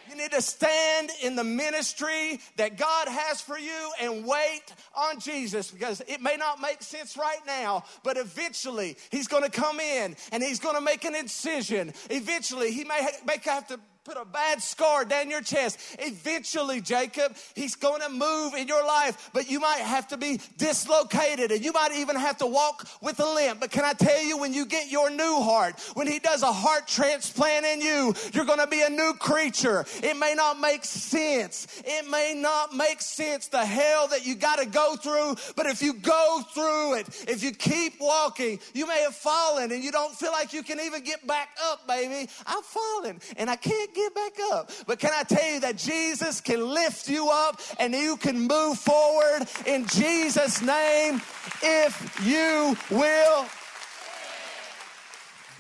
[0.09, 4.63] You need to stand in the ministry that God has for you and wait
[4.95, 9.51] on Jesus because it may not make sense right now, but eventually He's going to
[9.51, 11.93] come in and He's going to make an incision.
[12.11, 13.07] Eventually, He may
[13.45, 15.97] have to put a bad scar down your chest.
[15.99, 20.41] Eventually, Jacob, he's going to move in your life, but you might have to be
[20.59, 23.61] dislocated and you might even have to walk with a limp.
[23.61, 26.53] But can I tell you, when you get your new heart, when he does a
[26.53, 29.87] heart transplant in you, you're going to be a new creature.
[30.03, 31.67] It may not make sense.
[31.83, 35.81] It may not make sense the hell that you got to go through, but if
[35.81, 40.15] you go through it, if you keep walking, you may have fallen and you don't
[40.15, 42.29] feel like you can even get back up, baby.
[42.47, 44.71] I've fallen and I can't get back up.
[44.87, 48.79] But can I tell you that Jesus can lift you up and you can move
[48.79, 51.21] forward in Jesus' name
[51.63, 53.47] if you will?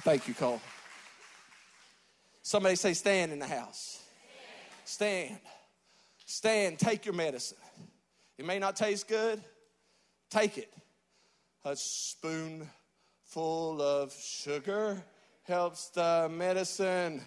[0.02, 0.60] Thank you, Cole.
[2.42, 4.02] Somebody say, stand in the house.
[4.84, 5.38] Stand.
[6.26, 6.78] Stand.
[6.78, 7.56] Take your medicine.
[8.36, 9.42] It may not taste good.
[10.28, 10.70] Take it.
[11.64, 12.68] A spoonful
[13.80, 15.02] of sugar
[15.44, 17.22] helps the medicine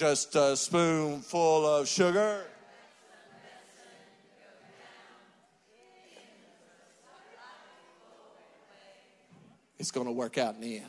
[0.00, 2.40] just a spoonful of sugar.
[9.78, 10.86] It's going to work out in the end.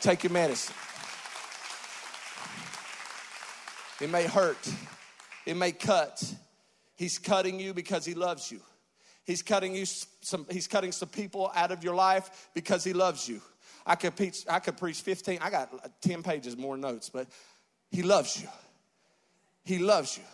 [0.00, 0.76] Take your medicine.
[4.00, 4.70] It may hurt,
[5.44, 6.22] it may cut.
[6.94, 8.60] He's cutting you because he loves you.
[9.24, 13.28] He's cutting you some he's cutting some people out of your life because he loves
[13.28, 13.42] you.
[13.84, 17.26] I could preach I could preach 15 I got uh, 10 pages more notes, but
[17.90, 18.48] he loves you.
[19.64, 20.24] He loves you.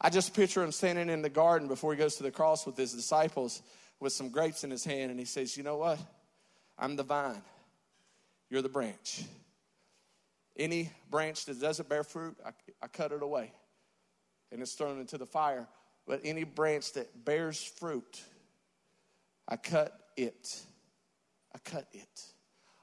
[0.00, 2.76] I just picture him standing in the garden before he goes to the cross with
[2.76, 3.62] his disciples
[4.00, 5.98] with some grapes in his hand, and he says, You know what?
[6.78, 7.42] I'm the vine,
[8.50, 9.24] you're the branch.
[10.56, 12.50] Any branch that doesn't bear fruit, I,
[12.82, 13.52] I cut it away
[14.54, 15.66] and it's thrown into the fire.
[16.06, 18.22] But any branch that bears fruit,
[19.48, 20.62] I cut it.
[21.52, 22.22] I cut it.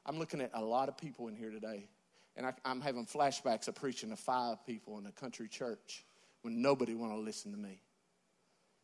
[0.06, 1.88] I'm looking at a lot of people in here today
[2.36, 6.06] and I, am having flashbacks of preaching to five people in a country church
[6.42, 7.82] when nobody want to listen to me.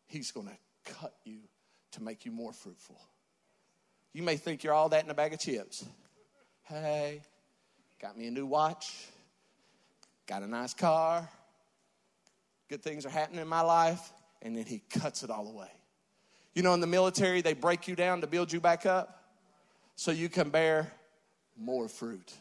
[0.08, 1.40] He's going to cut you
[1.92, 3.00] to make you more fruitful.
[4.14, 5.86] You may think you're all that in a bag of chips.
[6.64, 7.22] Hey,
[8.02, 9.08] got me a new watch,
[10.28, 11.28] got a nice car,
[12.70, 15.70] good things are happening in my life, and then he cuts it all away.
[16.54, 19.24] You know, in the military, they break you down to build you back up
[19.96, 20.92] so you can bear
[21.56, 22.34] more fruit.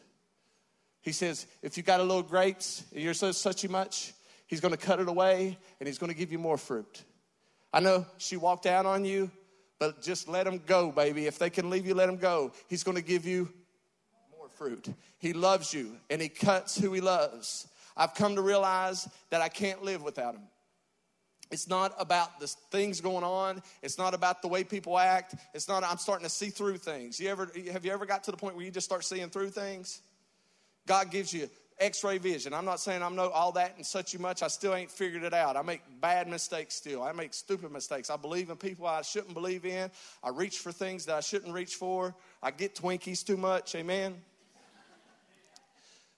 [1.07, 4.11] He says, if you got a little grapes and you're so such much,
[4.45, 7.01] he's going to cut it away and he's going to give you more fruit.
[7.71, 9.31] I know she walked out on you,
[9.79, 11.25] but just let them go, baby.
[11.25, 12.51] If they can leave you, let them go.
[12.67, 13.47] He's going to give you
[14.37, 14.89] more fruit.
[15.17, 17.69] He loves you and he cuts who he loves.
[17.95, 20.43] I've come to realize that I can't live without him.
[21.51, 23.63] It's not about the things going on.
[23.81, 25.35] It's not about the way people act.
[25.53, 27.17] It's not, I'm starting to see through things.
[27.17, 29.51] You ever, have you ever got to the point where you just start seeing through
[29.51, 30.01] things?
[30.87, 32.53] God gives you x-ray vision.
[32.53, 34.41] I'm not saying I know all that and such you much.
[34.41, 35.55] I still ain't figured it out.
[35.55, 37.03] I make bad mistakes still.
[37.03, 38.09] I make stupid mistakes.
[38.09, 39.91] I believe in people I shouldn't believe in.
[40.23, 42.15] I reach for things that I shouldn't reach for.
[42.41, 43.75] I get Twinkies too much.
[43.75, 44.15] Amen.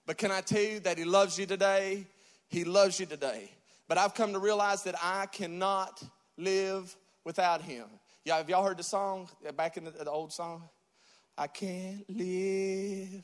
[0.05, 2.05] But can I tell you that he loves you today?
[2.47, 3.51] He loves you today.
[3.87, 6.01] But I've come to realize that I cannot
[6.37, 6.95] live
[7.25, 7.85] without him.
[8.23, 10.63] Yeah, have y'all heard the song uh, back in the, the old song?
[11.37, 13.23] I can't live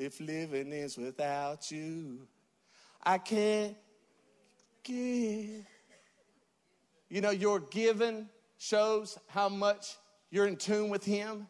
[0.00, 2.26] if living is without you.
[3.02, 3.76] I can't
[4.82, 5.66] give.
[7.10, 8.26] You know, your giving
[8.56, 9.96] shows how much
[10.30, 11.46] you're in tune with Him.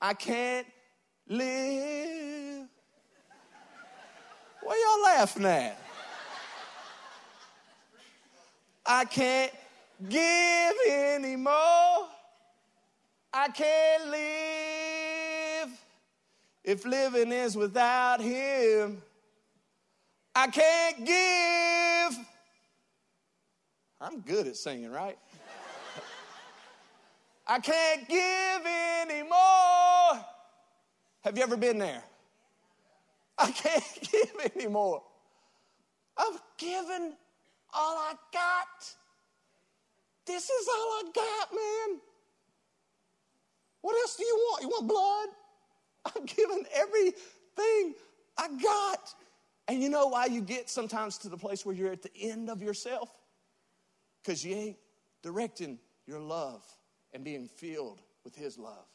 [0.00, 0.66] I can't
[1.28, 2.66] live.
[4.62, 5.78] What are y'all laughing at?
[8.86, 9.52] I can't
[10.08, 12.08] give anymore.
[13.34, 14.71] I can't live
[16.64, 19.02] if living is without Him.
[20.34, 22.26] I can't give.
[24.00, 25.18] I'm good at singing, right?
[27.46, 28.66] I can't give
[29.10, 30.24] anymore.
[31.22, 32.02] Have you ever been there?
[33.38, 35.02] I can't give anymore.
[36.16, 37.14] I've given
[37.74, 38.94] all I got.
[40.26, 42.00] This is all I got, man.
[43.80, 44.62] What else do you want?
[44.62, 45.41] You want blood?
[46.04, 47.94] I'm giving everything
[48.38, 49.14] I got.
[49.68, 52.50] And you know why you get sometimes to the place where you're at the end
[52.50, 53.08] of yourself?
[54.22, 54.76] Because you ain't
[55.22, 56.62] directing your love
[57.12, 58.86] and being filled with His love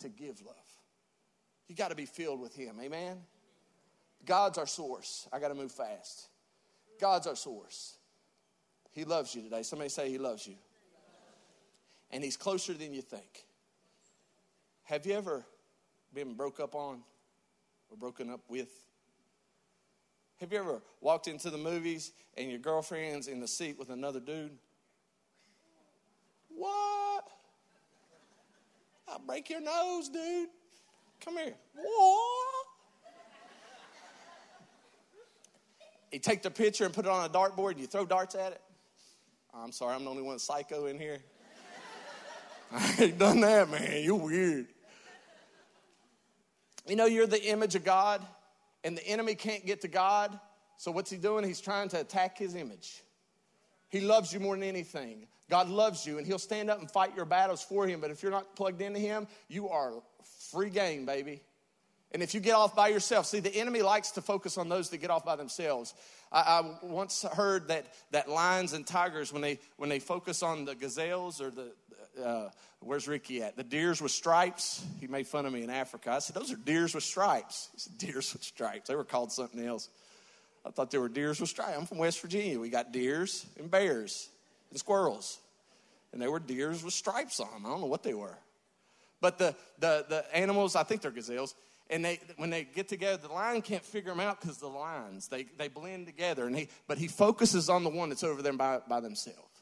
[0.00, 0.54] to give love.
[1.68, 2.76] You got to be filled with Him.
[2.80, 3.18] Amen?
[4.24, 5.28] God's our source.
[5.32, 6.28] I got to move fast.
[7.00, 7.96] God's our source.
[8.92, 9.62] He loves you today.
[9.62, 10.54] Somebody say He loves you.
[12.10, 13.44] And He's closer than you think.
[14.84, 15.44] Have you ever
[16.14, 17.00] been broke up on
[17.90, 18.70] or broken up with?
[20.40, 24.20] Have you ever walked into the movies and your girlfriend's in the seat with another
[24.20, 24.52] dude?
[26.54, 27.24] What?
[29.08, 30.48] I'll break your nose, dude.
[31.24, 31.54] Come here.
[31.74, 32.66] What?
[36.12, 38.52] You take the picture and put it on a dartboard and you throw darts at
[38.52, 38.60] it?
[39.52, 41.18] I'm sorry, I'm the only one psycho in here.
[42.72, 44.02] I ain't done that, man.
[44.02, 44.66] You're weird.
[46.86, 48.24] You know, you're the image of God,
[48.82, 50.38] and the enemy can't get to God.
[50.76, 51.44] So, what's he doing?
[51.44, 53.02] He's trying to attack his image.
[53.88, 55.26] He loves you more than anything.
[55.48, 58.00] God loves you, and he'll stand up and fight your battles for him.
[58.00, 59.92] But if you're not plugged into him, you are
[60.50, 61.42] free game, baby.
[62.12, 64.88] And if you get off by yourself, see, the enemy likes to focus on those
[64.90, 65.94] that get off by themselves.
[66.30, 70.64] I, I once heard that, that lions and tigers, when they, when they focus on
[70.64, 71.72] the gazelles or the,
[72.22, 72.48] uh,
[72.80, 73.56] where's Ricky at?
[73.56, 74.84] The deers with stripes.
[75.00, 76.12] He made fun of me in Africa.
[76.12, 77.70] I said, those are deers with stripes.
[77.72, 78.88] He said, deers with stripes.
[78.88, 79.88] They were called something else.
[80.66, 81.76] I thought they were deers with stripes.
[81.78, 82.58] I'm from West Virginia.
[82.58, 84.28] We got deers and bears
[84.70, 85.38] and squirrels.
[86.12, 87.66] And they were deers with stripes on them.
[87.66, 88.38] I don't know what they were.
[89.20, 91.54] But the, the, the animals, I think they're gazelles,
[91.90, 95.28] and they, when they get together, the lion can't figure them out because the lions,
[95.28, 96.46] they, they blend together.
[96.46, 99.53] And he, but he focuses on the one that's over there by, by themselves.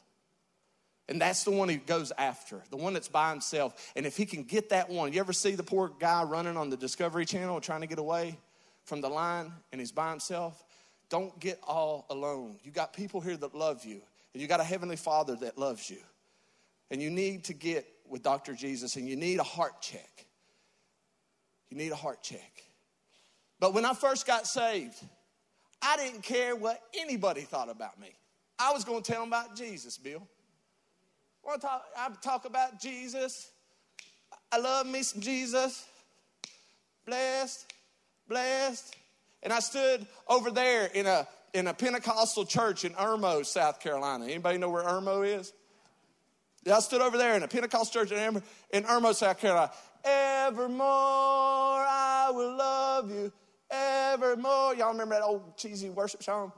[1.13, 3.91] And that's the one he goes after, the one that's by himself.
[3.95, 6.71] And if he can get that one, you ever see the poor guy running on
[6.71, 8.35] the Discovery Channel trying to get away
[8.85, 10.65] from the line and he's by himself?
[11.09, 12.57] Don't get all alone.
[12.63, 14.01] You got people here that love you,
[14.33, 15.99] and you got a heavenly father that loves you.
[16.89, 18.55] And you need to get with Dr.
[18.55, 20.25] Jesus and you need a heart check.
[21.69, 22.63] You need a heart check.
[23.59, 24.99] But when I first got saved,
[25.79, 28.15] I didn't care what anybody thought about me.
[28.57, 30.27] I was going to tell them about Jesus, Bill.
[31.51, 33.49] I talk, I talk about Jesus.
[34.51, 35.85] I love me some Jesus.
[37.05, 37.73] Blessed,
[38.27, 38.95] blessed.
[39.41, 44.25] And I stood over there in a in a Pentecostal church in Irmo, South Carolina.
[44.25, 45.53] Anybody know where Irmo is?
[46.71, 48.41] I stood over there in a Pentecostal church in,
[48.71, 49.71] in Irmo, South Carolina.
[50.03, 53.31] Evermore I will love you.
[53.69, 54.75] Evermore.
[54.75, 56.51] Y'all remember that old cheesy worship song?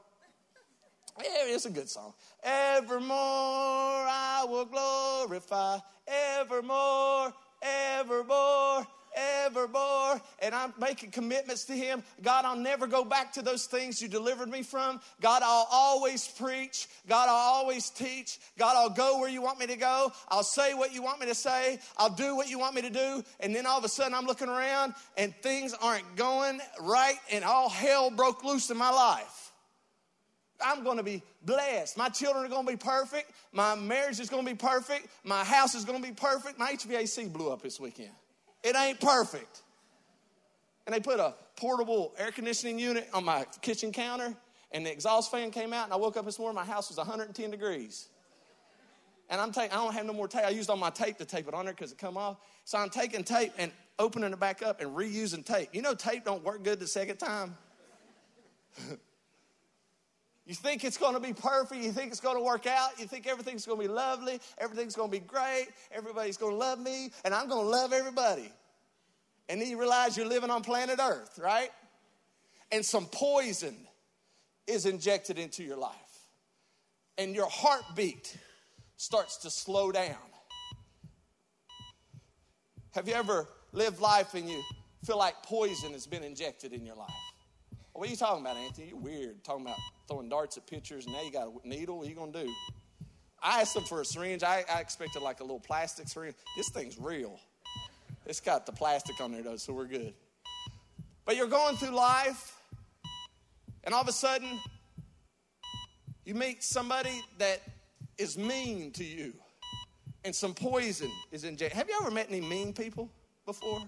[1.17, 2.13] It's a good song.
[2.43, 5.77] Evermore I will glorify.
[6.07, 8.85] Evermore, evermore,
[9.15, 10.21] evermore.
[10.41, 12.03] And I'm making commitments to Him.
[12.21, 14.99] God, I'll never go back to those things you delivered me from.
[15.21, 16.87] God, I'll always preach.
[17.07, 18.37] God, I'll always teach.
[18.57, 20.11] God, I'll go where you want me to go.
[20.27, 21.79] I'll say what you want me to say.
[21.97, 23.23] I'll do what you want me to do.
[23.39, 27.45] And then all of a sudden I'm looking around and things aren't going right and
[27.45, 29.44] all hell broke loose in my life.
[30.63, 31.97] I'm going to be blessed.
[31.97, 33.31] My children are going to be perfect.
[33.51, 35.07] My marriage is going to be perfect.
[35.23, 36.57] My house is going to be perfect.
[36.59, 38.11] My HVAC blew up this weekend.
[38.63, 39.61] It ain't perfect.
[40.85, 44.33] and they put a portable air conditioning unit on my kitchen counter,
[44.71, 46.97] and the exhaust fan came out, and I woke up this morning, my house was
[46.97, 48.07] 110 degrees.
[49.29, 50.45] And I'm taking, I don't have no more tape.
[50.45, 52.37] I used all my tape to tape it on there because it come off.
[52.63, 55.69] So I'm taking tape and opening it back up and reusing tape.
[55.73, 57.57] You know tape don't work good the second time.
[60.45, 61.81] you think it's going to be perfect.
[61.81, 62.99] You think it's going to work out.
[62.99, 64.39] You think everything's going to be lovely.
[64.59, 65.67] Everything's going to be great.
[65.91, 67.11] Everybody's going to love me.
[67.23, 68.51] And I'm going to love everybody.
[69.49, 71.69] And then you realize you're living on planet Earth, right?
[72.71, 73.75] And some poison
[74.67, 75.93] is injected into your life.
[77.17, 78.37] And your heartbeat
[78.97, 80.15] starts to slow down.
[82.93, 84.61] Have you ever lived life and you
[85.03, 87.09] feel like poison has been injected in your life?
[87.95, 88.89] What are you talking about, Anthony?
[88.89, 89.41] You're weird.
[89.45, 89.77] Talking about
[90.09, 91.97] throwing darts at pictures and now you got a needle.
[91.97, 92.53] What are you going to do?
[93.41, 94.43] I asked them for a syringe.
[94.43, 96.35] I, I expected like a little plastic syringe.
[96.57, 97.39] This thing's real.
[98.25, 100.13] It's got the plastic on there, though, so we're good.
[101.23, 102.59] But you're going through life,
[103.85, 104.59] and all of a sudden,
[106.25, 107.61] you meet somebody that
[108.17, 109.33] is mean to you,
[110.25, 111.77] and some poison is injected.
[111.77, 113.09] Have you ever met any mean people
[113.45, 113.81] before?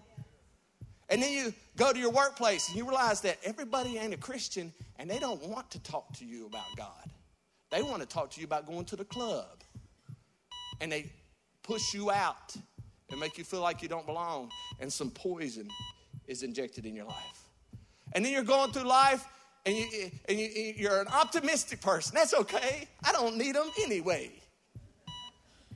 [1.09, 4.73] And then you go to your workplace and you realize that everybody ain't a Christian
[4.97, 7.09] and they don't want to talk to you about God.
[7.69, 9.63] They want to talk to you about going to the club.
[10.81, 11.11] And they
[11.63, 12.55] push you out
[13.09, 14.51] and make you feel like you don't belong.
[14.79, 15.69] And some poison
[16.27, 17.43] is injected in your life.
[18.13, 19.25] And then you're going through life
[19.65, 22.15] and, you, and you, you're an optimistic person.
[22.15, 22.87] That's okay.
[23.03, 24.31] I don't need them anyway.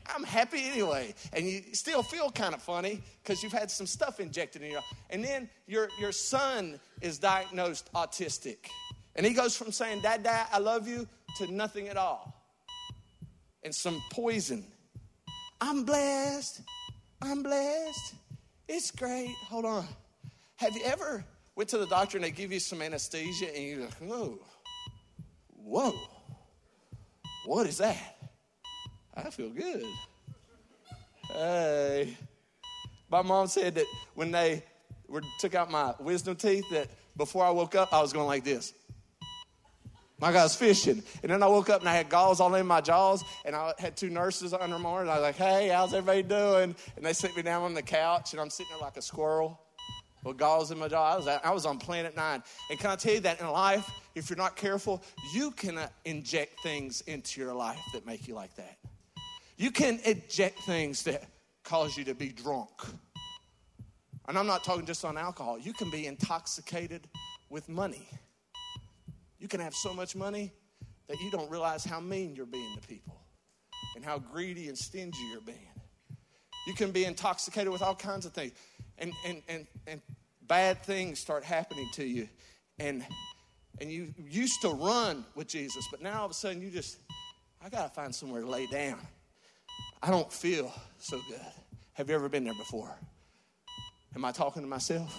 [0.08, 1.14] I'm happy anyway.
[1.34, 4.80] And you still feel kind of funny because you've had some stuff injected in you.
[5.10, 8.58] And then your, your son is diagnosed autistic.
[9.16, 12.36] And he goes from saying, Dad, Dad, I love you, to nothing at all.
[13.64, 14.66] And some poison.
[15.60, 16.62] I'm blessed.
[17.22, 18.16] I'm blessed.
[18.68, 19.36] It's great.
[19.50, 19.86] Hold on.
[20.56, 21.24] Have you ever
[21.56, 24.40] went to the doctor and they give you some anesthesia and you're like, whoa,
[25.64, 25.94] whoa,
[27.46, 28.21] what is that?
[29.16, 29.84] I feel good.
[31.28, 32.18] Hey.
[33.10, 33.86] My mom said that
[34.16, 34.64] when they
[35.08, 36.88] were, took out my wisdom teeth, that
[37.18, 38.74] before I woke up, I was going like this.
[40.22, 41.04] Like I was fishing.
[41.24, 43.74] And then I woke up and I had galls all in my jaws, and I
[43.80, 45.02] had two nurses under my arm.
[45.02, 46.76] And I was like, hey, how's everybody doing?
[46.96, 49.60] And they sit me down on the couch, and I'm sitting there like a squirrel
[50.24, 51.14] with galls in my jaw.
[51.14, 52.44] I was, I was on planet nine.
[52.70, 55.04] And can I tell you that in life, if you're not careful,
[55.34, 58.78] you can uh, inject things into your life that make you like that.
[59.62, 61.24] You can eject things that
[61.64, 62.72] cause you to be drunk.
[64.28, 65.60] And I'm not talking just on alcohol.
[65.60, 67.08] You can be intoxicated
[67.48, 68.08] with money.
[69.38, 70.52] You can have so much money
[71.08, 73.22] that you don't realize how mean you're being to people
[73.96, 75.70] and how greedy and stingy you're being.
[76.66, 78.54] You can be intoxicated with all kinds of things.
[78.98, 80.02] And, and, and, and
[80.48, 82.28] bad things start happening to you.
[82.80, 83.06] And,
[83.80, 86.98] and you used to run with Jesus, but now all of a sudden you just,
[87.64, 88.98] I got to find somewhere to lay down.
[90.02, 91.42] I don't feel so good.
[91.94, 92.90] Have you ever been there before?
[94.16, 95.16] Am I talking to myself?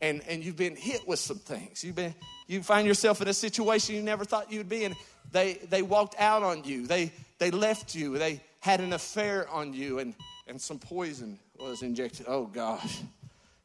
[0.00, 1.82] and, and you've been hit with some things.
[1.82, 2.14] You've been,
[2.46, 4.94] you find yourself in a situation you never thought you'd be in.
[5.32, 6.86] They, they walked out on you.
[6.86, 8.18] They, they left you.
[8.18, 10.14] They had an affair on you, and,
[10.46, 12.26] and some poison was injected.
[12.28, 13.00] Oh, gosh.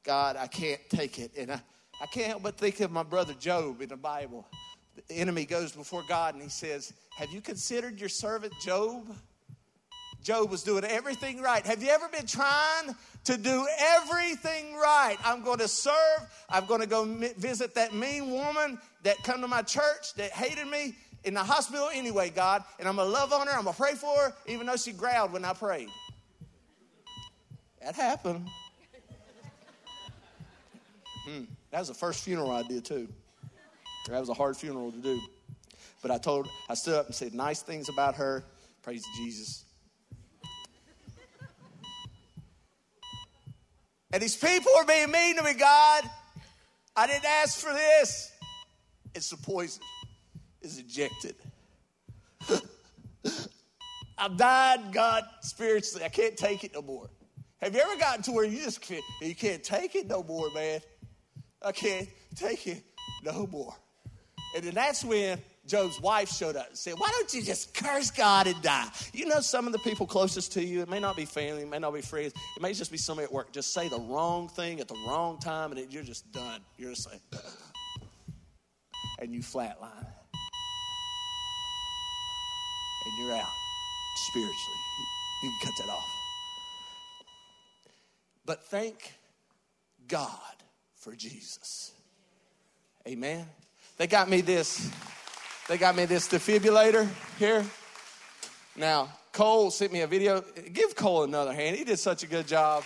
[0.04, 1.32] God, I can't take it.
[1.38, 1.62] And I,
[2.02, 4.48] I can't help but think of my brother Job in the Bible.
[5.08, 9.16] The enemy goes before God and he says, Have you considered your servant Job?
[10.24, 11.66] Job was doing everything right.
[11.66, 15.18] Have you ever been trying to do everything right?
[15.24, 16.46] I'm going to serve.
[16.50, 17.06] I'm going to go
[17.38, 21.90] visit that mean woman that come to my church that hated me in the hospital
[21.94, 23.54] anyway, God, and I'm going to love on her.
[23.54, 25.90] I'm going to pray for her, even though she growled when I prayed.
[27.82, 28.48] That happened.
[31.26, 31.44] Hmm.
[31.72, 33.08] That was the first funeral I did too.
[34.08, 35.20] That was a hard funeral to do.
[36.02, 38.44] But I told, I stood up and said nice things about her.
[38.82, 39.66] Praise Jesus.
[44.14, 46.04] And these people are being mean to me, God.
[46.96, 48.32] I didn't ask for this.
[49.16, 49.82] It's the poison
[50.62, 51.36] is injected.
[54.18, 56.06] I've died, God, spiritually.
[56.06, 57.10] I can't take it no more.
[57.62, 60.52] Have you ever gotten to where you just can't, you can't take it no more,
[60.54, 60.82] man?
[61.62, 62.84] I can't take it
[63.24, 63.76] no more.
[64.56, 68.10] And then that's when Job's wife showed up and said, Why don't you just curse
[68.10, 68.88] God and die?
[69.14, 71.70] You know, some of the people closest to you, it may not be family, it
[71.70, 74.50] may not be friends, it may just be somebody at work, just say the wrong
[74.50, 76.62] thing at the wrong time and it, you're just done.
[76.78, 77.22] You're just like,
[79.20, 80.08] and you flatline.
[83.04, 83.46] And you're out
[84.30, 84.82] spiritually.
[85.44, 86.04] You can cut that off.
[88.46, 89.14] But thank
[90.08, 90.56] God
[90.96, 91.94] for Jesus.
[93.08, 93.46] Amen.
[93.98, 94.90] They got me this.
[95.72, 97.08] They got me this defibrillator
[97.40, 97.66] here.
[98.76, 100.44] Now, Cole sent me a video.
[100.74, 101.78] Give Cole another hand.
[101.78, 102.84] He did such a good job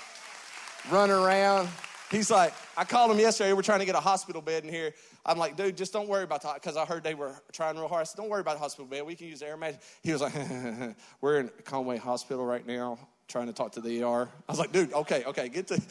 [0.91, 1.67] running around.
[2.11, 3.53] He's like, I called him yesterday.
[3.53, 4.93] We're trying to get a hospital bed in here.
[5.25, 7.87] I'm like, dude, just don't worry about that because I heard they were trying real
[7.87, 8.01] hard.
[8.01, 9.03] I said, don't worry about the hospital bed.
[9.03, 9.83] We can use air mattress.
[10.03, 10.35] He was like,
[11.21, 14.29] we're in Conway Hospital right now trying to talk to the ER.
[14.47, 15.81] I was like, dude, okay, okay, get to.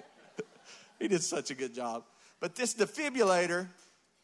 [0.98, 2.04] he did such a good job.
[2.40, 3.68] But this defibrillator,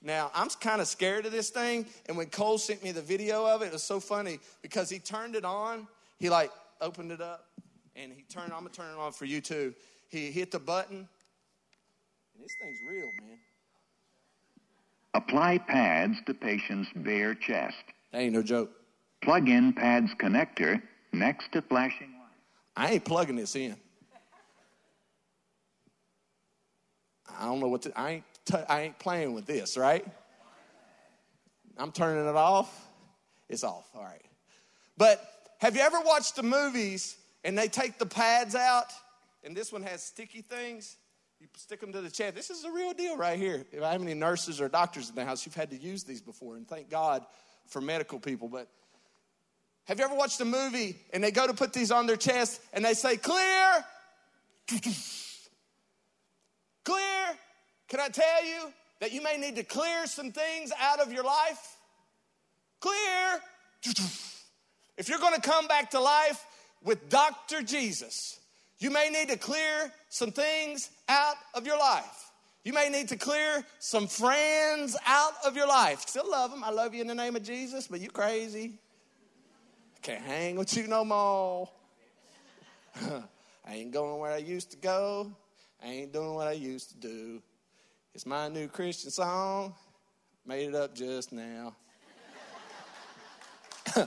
[0.02, 1.86] now I'm kind of scared of this thing.
[2.06, 4.98] And when Cole sent me the video of it, it was so funny because he
[4.98, 5.86] turned it on.
[6.18, 6.50] He like
[6.80, 7.46] opened it up
[7.96, 8.52] and he turned.
[8.52, 9.74] I'm gonna turn it on for you too.
[10.08, 13.38] He hit the button, and this thing's real, man.
[15.14, 17.76] Apply pads to patient's bare chest.
[18.12, 18.70] That ain't no joke.
[19.22, 20.82] Plug in pads connector
[21.12, 22.38] next to flashing light.
[22.76, 23.76] I ain't plugging this in.
[27.38, 30.04] I don't know what to, I ain't, t- I ain't playing with this, right?
[31.78, 32.88] I'm turning it off.
[33.48, 34.24] It's off, all right.
[34.96, 35.22] But
[35.58, 38.92] have you ever watched the movies and they take the pads out
[39.44, 40.96] and this one has sticky things?
[41.40, 42.36] You stick them to the chest.
[42.36, 43.64] This is the real deal right here.
[43.72, 46.20] If I have any nurses or doctors in the house, you've had to use these
[46.20, 47.24] before, and thank God
[47.66, 48.48] for medical people.
[48.48, 48.68] But
[49.84, 52.60] have you ever watched a movie and they go to put these on their chest
[52.72, 53.84] and they say, clear?
[54.68, 54.94] clear?
[57.92, 61.24] Can I tell you that you may need to clear some things out of your
[61.24, 61.76] life?
[62.80, 63.38] Clear?
[64.96, 66.42] If you're gonna come back to life
[66.82, 67.60] with Dr.
[67.62, 68.40] Jesus,
[68.78, 72.30] you may need to clear some things out of your life.
[72.64, 76.08] You may need to clear some friends out of your life.
[76.08, 76.64] Still love them.
[76.64, 78.72] I love you in the name of Jesus, but you crazy.
[79.96, 81.68] I can't hang with you no more.
[83.02, 85.30] I ain't going where I used to go.
[85.84, 87.42] I ain't doing what I used to do.
[88.14, 89.74] It's my new Christian song.
[90.44, 91.74] Made it up just now.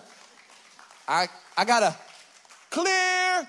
[1.08, 1.28] I
[1.58, 1.96] I gotta
[2.70, 3.48] clear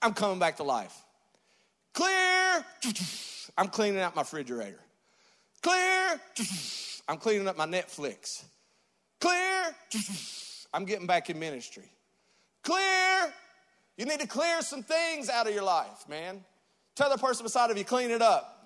[0.00, 0.94] I'm coming back to life.
[1.92, 2.64] Clear.
[3.58, 4.80] I'm cleaning out my refrigerator.
[5.62, 6.18] Clear.
[7.06, 8.42] I'm cleaning up my Netflix.
[9.20, 9.74] Clear.
[10.72, 11.90] I'm getting back in ministry.
[12.62, 13.30] Clear.
[13.98, 16.42] You need to clear some things out of your life, man.
[16.94, 18.59] Tell the person beside of you, clean it up.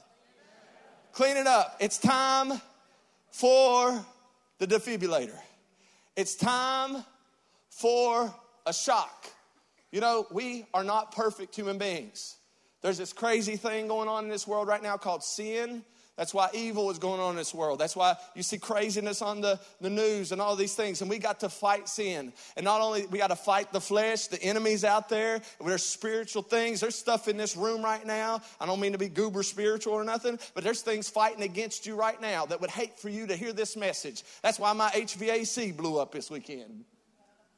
[1.14, 1.76] Clean it up.
[1.78, 2.60] It's time
[3.30, 4.04] for
[4.58, 5.38] the defibrillator.
[6.16, 7.04] It's time
[7.70, 8.34] for
[8.66, 9.28] a shock.
[9.92, 12.34] You know, we are not perfect human beings.
[12.82, 15.84] There's this crazy thing going on in this world right now called sin.
[16.16, 17.80] That's why evil is going on in this world.
[17.80, 21.00] That's why you see craziness on the, the news and all these things.
[21.00, 22.32] And we got to fight sin.
[22.56, 25.42] And not only we got to fight the flesh, the enemies out there.
[25.64, 26.80] There's spiritual things.
[26.80, 28.42] There's stuff in this room right now.
[28.60, 31.96] I don't mean to be goober spiritual or nothing, but there's things fighting against you
[31.96, 34.22] right now that would hate for you to hear this message.
[34.40, 36.84] That's why my HVAC blew up this weekend.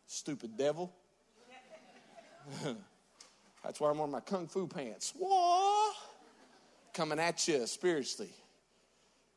[0.06, 0.94] Stupid devil.
[3.62, 5.12] That's why I'm wearing my kung fu pants.
[5.18, 5.90] Whoa!
[6.94, 8.30] Coming at you spiritually.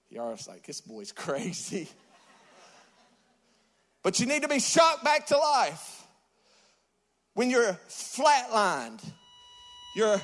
[0.09, 1.87] Y'all like, this boy's crazy.
[4.03, 6.03] But you need to be shocked back to life.
[7.33, 9.03] When you're flatlined,
[9.95, 10.21] you're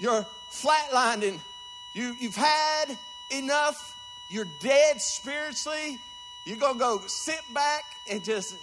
[0.00, 1.38] you're flatlined and
[1.94, 2.86] you, you've had
[3.32, 3.94] enough,
[4.30, 5.96] you're dead spiritually,
[6.46, 8.54] you're gonna go sit back and just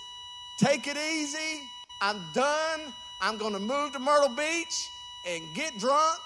[0.57, 1.61] take it easy.
[2.01, 2.93] I'm done.
[3.21, 4.89] I'm going to move to Myrtle Beach
[5.27, 6.19] and get drunk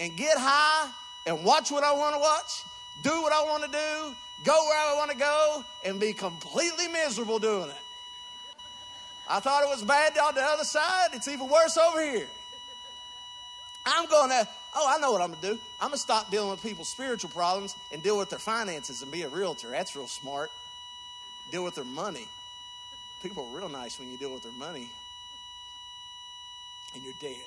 [0.00, 0.90] and get high
[1.26, 2.64] and watch what I want to watch,
[3.00, 4.14] do what I want to do,
[4.44, 7.76] go where I want to go, and be completely miserable doing it.
[9.28, 11.10] I thought it was bad on the other side.
[11.14, 12.28] It's even worse over here.
[13.86, 15.58] I'm going to, oh, I know what I'm going to do.
[15.80, 19.10] I'm going to stop dealing with people's spiritual problems and deal with their finances and
[19.10, 19.70] be a realtor.
[19.70, 20.50] That's real smart.
[21.50, 22.28] Deal with their money.
[23.22, 24.90] People are real nice when you deal with their money
[26.94, 27.46] and you're dead.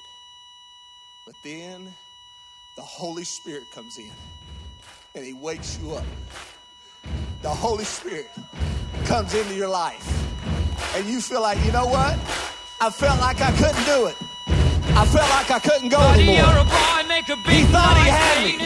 [1.26, 1.94] But then
[2.76, 4.12] the Holy Spirit comes in
[5.16, 6.04] and He wakes you up.
[7.42, 8.30] The Holy Spirit
[9.06, 10.04] comes into your life
[10.96, 12.20] and you feel like, you know what?
[12.82, 14.16] I felt like I couldn't do it.
[14.96, 16.36] I felt like I couldn't go anymore.
[17.48, 18.58] He thought he had me.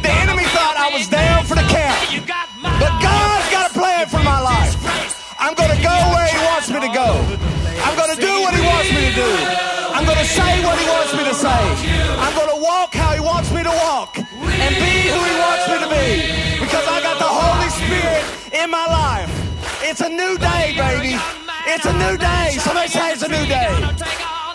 [0.00, 2.26] The enemy thought I was down for the count.
[2.62, 4.74] But God's got a plan for my life.
[5.38, 7.08] I'm going to go where He wants me to go.
[7.82, 9.79] I'm going to do what He wants me to do.
[10.00, 11.60] I'm going to say what He wants me to say.
[12.16, 15.68] I'm going to walk how He wants me to walk and be who He wants
[15.68, 16.08] me to be
[16.56, 18.24] because I got the Holy Spirit
[18.64, 19.28] in my life.
[19.84, 21.20] It's a new day, baby.
[21.68, 22.56] It's a new day.
[22.56, 23.76] Somebody say it's a new day.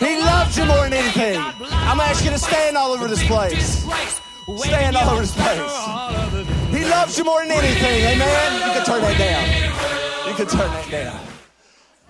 [0.02, 1.38] He loves you more than anything.
[1.38, 3.86] I'm going to ask you to stand all over this place.
[4.58, 6.74] Stand all over this place.
[6.74, 8.02] He loves you more than anything.
[8.02, 8.54] Amen.
[8.66, 10.28] You can turn that down.
[10.28, 11.20] You can turn that down.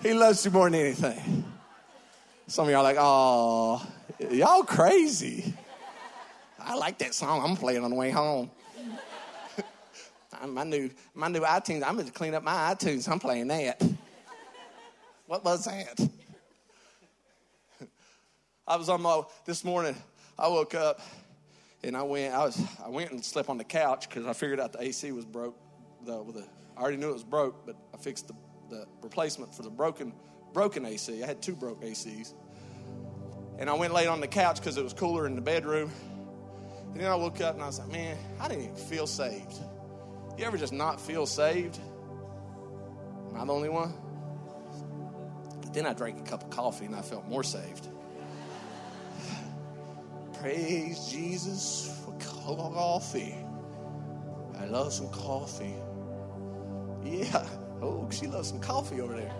[0.02, 1.44] He loves you more than anything.
[2.48, 3.84] Some of y'all like, oh,
[4.30, 5.52] y'all crazy.
[6.60, 7.42] I like that song.
[7.42, 8.52] I'm playing on the way home.
[10.46, 11.82] my new my new iTunes.
[11.84, 13.08] I'm going to clean up my iTunes.
[13.08, 13.82] I'm playing that.
[15.26, 16.08] What was that?
[18.68, 19.96] I was on my this morning.
[20.38, 21.00] I woke up
[21.82, 22.32] and I went.
[22.32, 25.10] I was I went and slept on the couch because I figured out the AC
[25.10, 25.58] was broke.
[26.04, 28.34] The, the, I already knew it was broke, but I fixed the,
[28.70, 30.12] the replacement for the broken
[30.56, 31.22] broken AC.
[31.22, 32.32] I had two broke ACs,
[33.58, 35.92] and I went laid on the couch because it was cooler in the bedroom.
[36.92, 39.52] And then I woke up and I was like, man, I didn't even feel saved.
[40.38, 41.78] You ever just not feel saved?
[43.28, 43.92] Am I the only one?
[45.60, 47.86] But then I drank a cup of coffee and I felt more saved.
[50.40, 53.34] Praise Jesus for coffee.
[54.58, 55.74] I love some coffee.
[57.04, 57.46] Yeah.
[57.82, 59.34] Oh, she loves some coffee over there.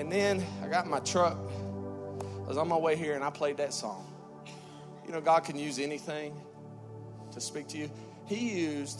[0.00, 1.36] And then I got my truck.
[1.36, 4.06] I was on my way here and I played that song.
[5.04, 6.40] You know, God can use anything
[7.32, 7.90] to speak to you.
[8.24, 8.98] He used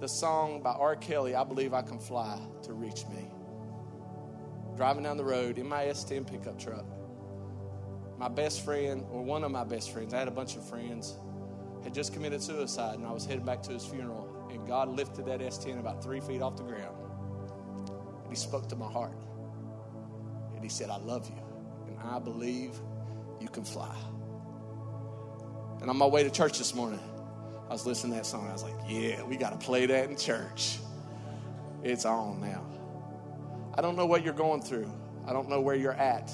[0.00, 0.96] the song by R.
[0.96, 3.30] Kelly, I Believe I Can Fly, to reach me.
[4.74, 6.84] Driving down the road in my S10 pickup truck.
[8.18, 11.14] My best friend, or one of my best friends, I had a bunch of friends,
[11.84, 14.48] had just committed suicide, and I was headed back to his funeral.
[14.50, 16.96] And God lifted that S10 about three feet off the ground.
[18.24, 19.14] And He spoke to my heart.
[20.64, 21.42] He said, I love you,
[21.88, 22.80] and I believe
[23.38, 23.94] you can fly.
[25.82, 27.00] And on my way to church this morning,
[27.68, 28.48] I was listening to that song.
[28.48, 30.78] I was like, yeah, we got to play that in church.
[31.82, 32.64] It's on now.
[33.74, 34.90] I don't know what you're going through,
[35.26, 36.32] I don't know where you're at.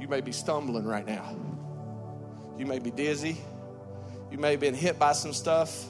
[0.00, 1.36] You may be stumbling right now.
[2.58, 3.36] You may be dizzy.
[4.32, 5.84] You may have been hit by some stuff.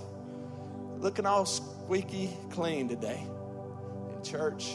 [0.98, 3.26] Looking all squeaky clean today
[4.14, 4.74] in church,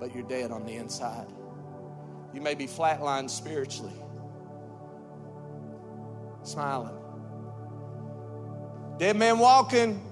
[0.00, 1.26] but you're dead on the inside.
[2.32, 3.94] You may be flatlined spiritually,
[6.42, 6.94] smiling.
[8.98, 10.04] Dead man walking.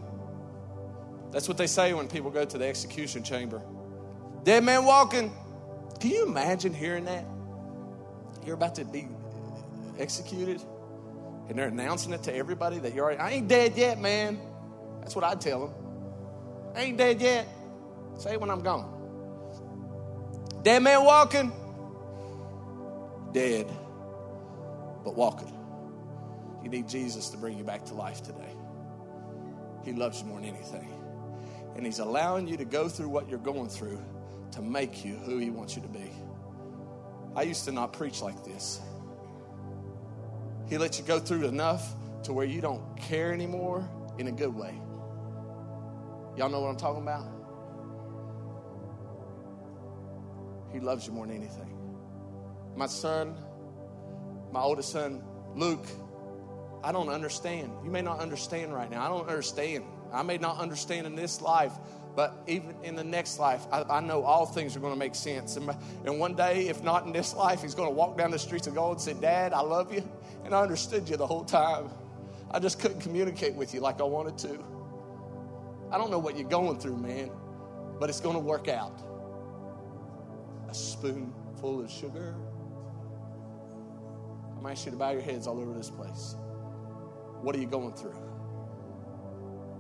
[1.33, 3.63] That's what they say when people go to the execution chamber.
[4.45, 5.33] Dead man walking.
[6.01, 7.25] Can you imagine hearing that?
[8.45, 9.09] You're about to be
[9.99, 10.63] executed,
[11.49, 14.39] and they're announcing it to everybody that you're already, I ain't dead yet, man.
[15.01, 15.75] That's what I'd tell them.
[16.75, 17.49] I ain't dead yet.
[18.19, 18.93] Say it when I'm gone.
[20.63, 21.53] Dead man walking,
[23.33, 23.67] dead,
[25.05, 25.53] but walking.
[26.63, 28.55] You need Jesus to bring you back to life today.
[29.85, 30.89] He loves you more than anything.
[31.77, 34.03] And He's allowing you to go through what you're going through
[34.53, 36.11] to make you who He wants you to be.
[37.37, 38.81] I used to not preach like this.
[40.69, 44.55] He lets you go through enough to where you don't care anymore in a good
[44.55, 44.81] way.
[46.37, 47.27] Y'all know what I'm talking about?
[50.73, 51.76] He loves you more than anything.
[52.77, 53.35] My son,
[54.53, 55.23] my oldest son,
[55.55, 55.87] Luke,
[56.85, 57.73] I don't understand.
[57.83, 59.05] You may not understand right now.
[59.05, 59.85] I don't understand.
[60.13, 61.73] I may not understand in this life,
[62.15, 65.15] but even in the next life, I, I know all things are going to make
[65.15, 65.57] sense.
[65.57, 65.71] And,
[66.05, 68.67] and one day, if not in this life, he's going to walk down the streets
[68.67, 70.09] of gold and say, Dad, I love you.
[70.45, 71.91] And I understood you the whole time.
[72.51, 74.65] I just couldn't communicate with you like I wanted to.
[75.91, 77.31] I don't know what you're going through, man,
[77.99, 79.01] but it's going to work out.
[80.69, 82.35] A spoonful of sugar.
[84.67, 86.35] To ask you to bow your heads all over this place.
[87.41, 88.11] What are you going through?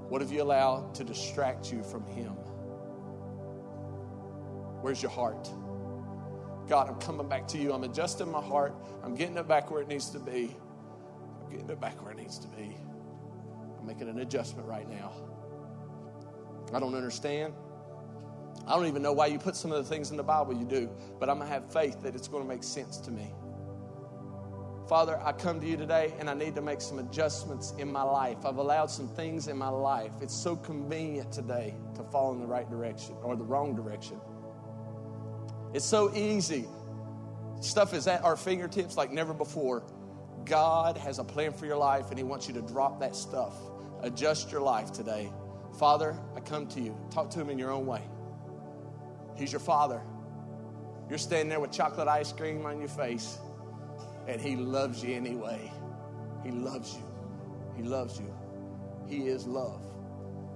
[0.08, 2.32] What have you allowed to distract you from Him?
[4.82, 5.50] Where's your heart?
[6.68, 7.72] God, I'm coming back to you.
[7.72, 8.76] I'm adjusting my heart.
[9.02, 10.54] I'm getting it back where it needs to be.
[11.42, 12.76] I'm getting it back where it needs to be.
[13.78, 15.12] I'm making an adjustment right now.
[16.72, 17.54] I don't understand.
[18.66, 20.64] I don't even know why you put some of the things in the Bible you
[20.64, 23.32] do, but I'm going to have faith that it's going to make sense to me.
[24.88, 28.02] Father, I come to you today and I need to make some adjustments in my
[28.02, 28.46] life.
[28.46, 30.12] I've allowed some things in my life.
[30.20, 34.20] It's so convenient today to fall in the right direction or the wrong direction.
[35.74, 36.66] It's so easy.
[37.60, 39.82] Stuff is at our fingertips like never before.
[40.44, 43.54] God has a plan for your life and He wants you to drop that stuff.
[44.02, 45.32] Adjust your life today.
[45.80, 46.96] Father, I come to you.
[47.10, 48.02] Talk to Him in your own way.
[49.34, 50.00] He's your Father.
[51.08, 53.38] You're standing there with chocolate ice cream on your face
[54.26, 55.70] and He loves you anyway.
[56.42, 57.02] He loves you.
[57.76, 58.34] He loves you.
[59.06, 59.82] He is love.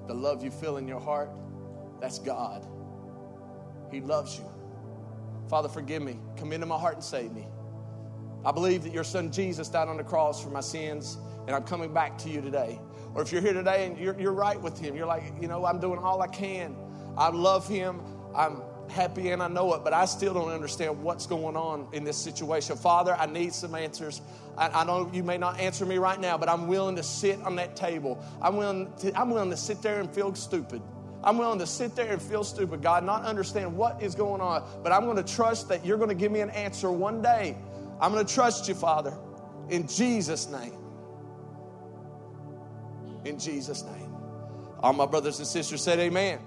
[0.07, 1.31] The love you feel in your heart,
[2.01, 2.67] that's God.
[3.91, 4.45] He loves you.
[5.49, 6.19] Father, forgive me.
[6.37, 7.47] Come into my heart and save me.
[8.45, 11.65] I believe that your son Jesus died on the cross for my sins, and I'm
[11.65, 12.81] coming back to you today.
[13.15, 15.65] Or if you're here today and you're, you're right with him, you're like, you know,
[15.65, 16.77] I'm doing all I can.
[17.19, 18.01] I love him.
[18.35, 22.05] I'm happy and I know it, but I still don't understand what's going on in
[22.05, 22.77] this situation.
[22.77, 24.21] Father, I need some answers.
[24.59, 27.41] I, I, know you may not answer me right now, but I'm willing to sit
[27.43, 28.23] on that table.
[28.43, 30.83] I'm willing to, I'm willing to sit there and feel stupid.
[31.23, 34.65] I'm willing to sit there and feel stupid, God, not understand what is going on,
[34.83, 37.57] but I'm going to trust that you're going to give me an answer one day.
[38.01, 39.17] I'm going to trust you, Father,
[39.69, 40.73] in Jesus' name.
[43.25, 44.15] In Jesus' name.
[44.81, 46.41] All my brothers and sisters said, Amen.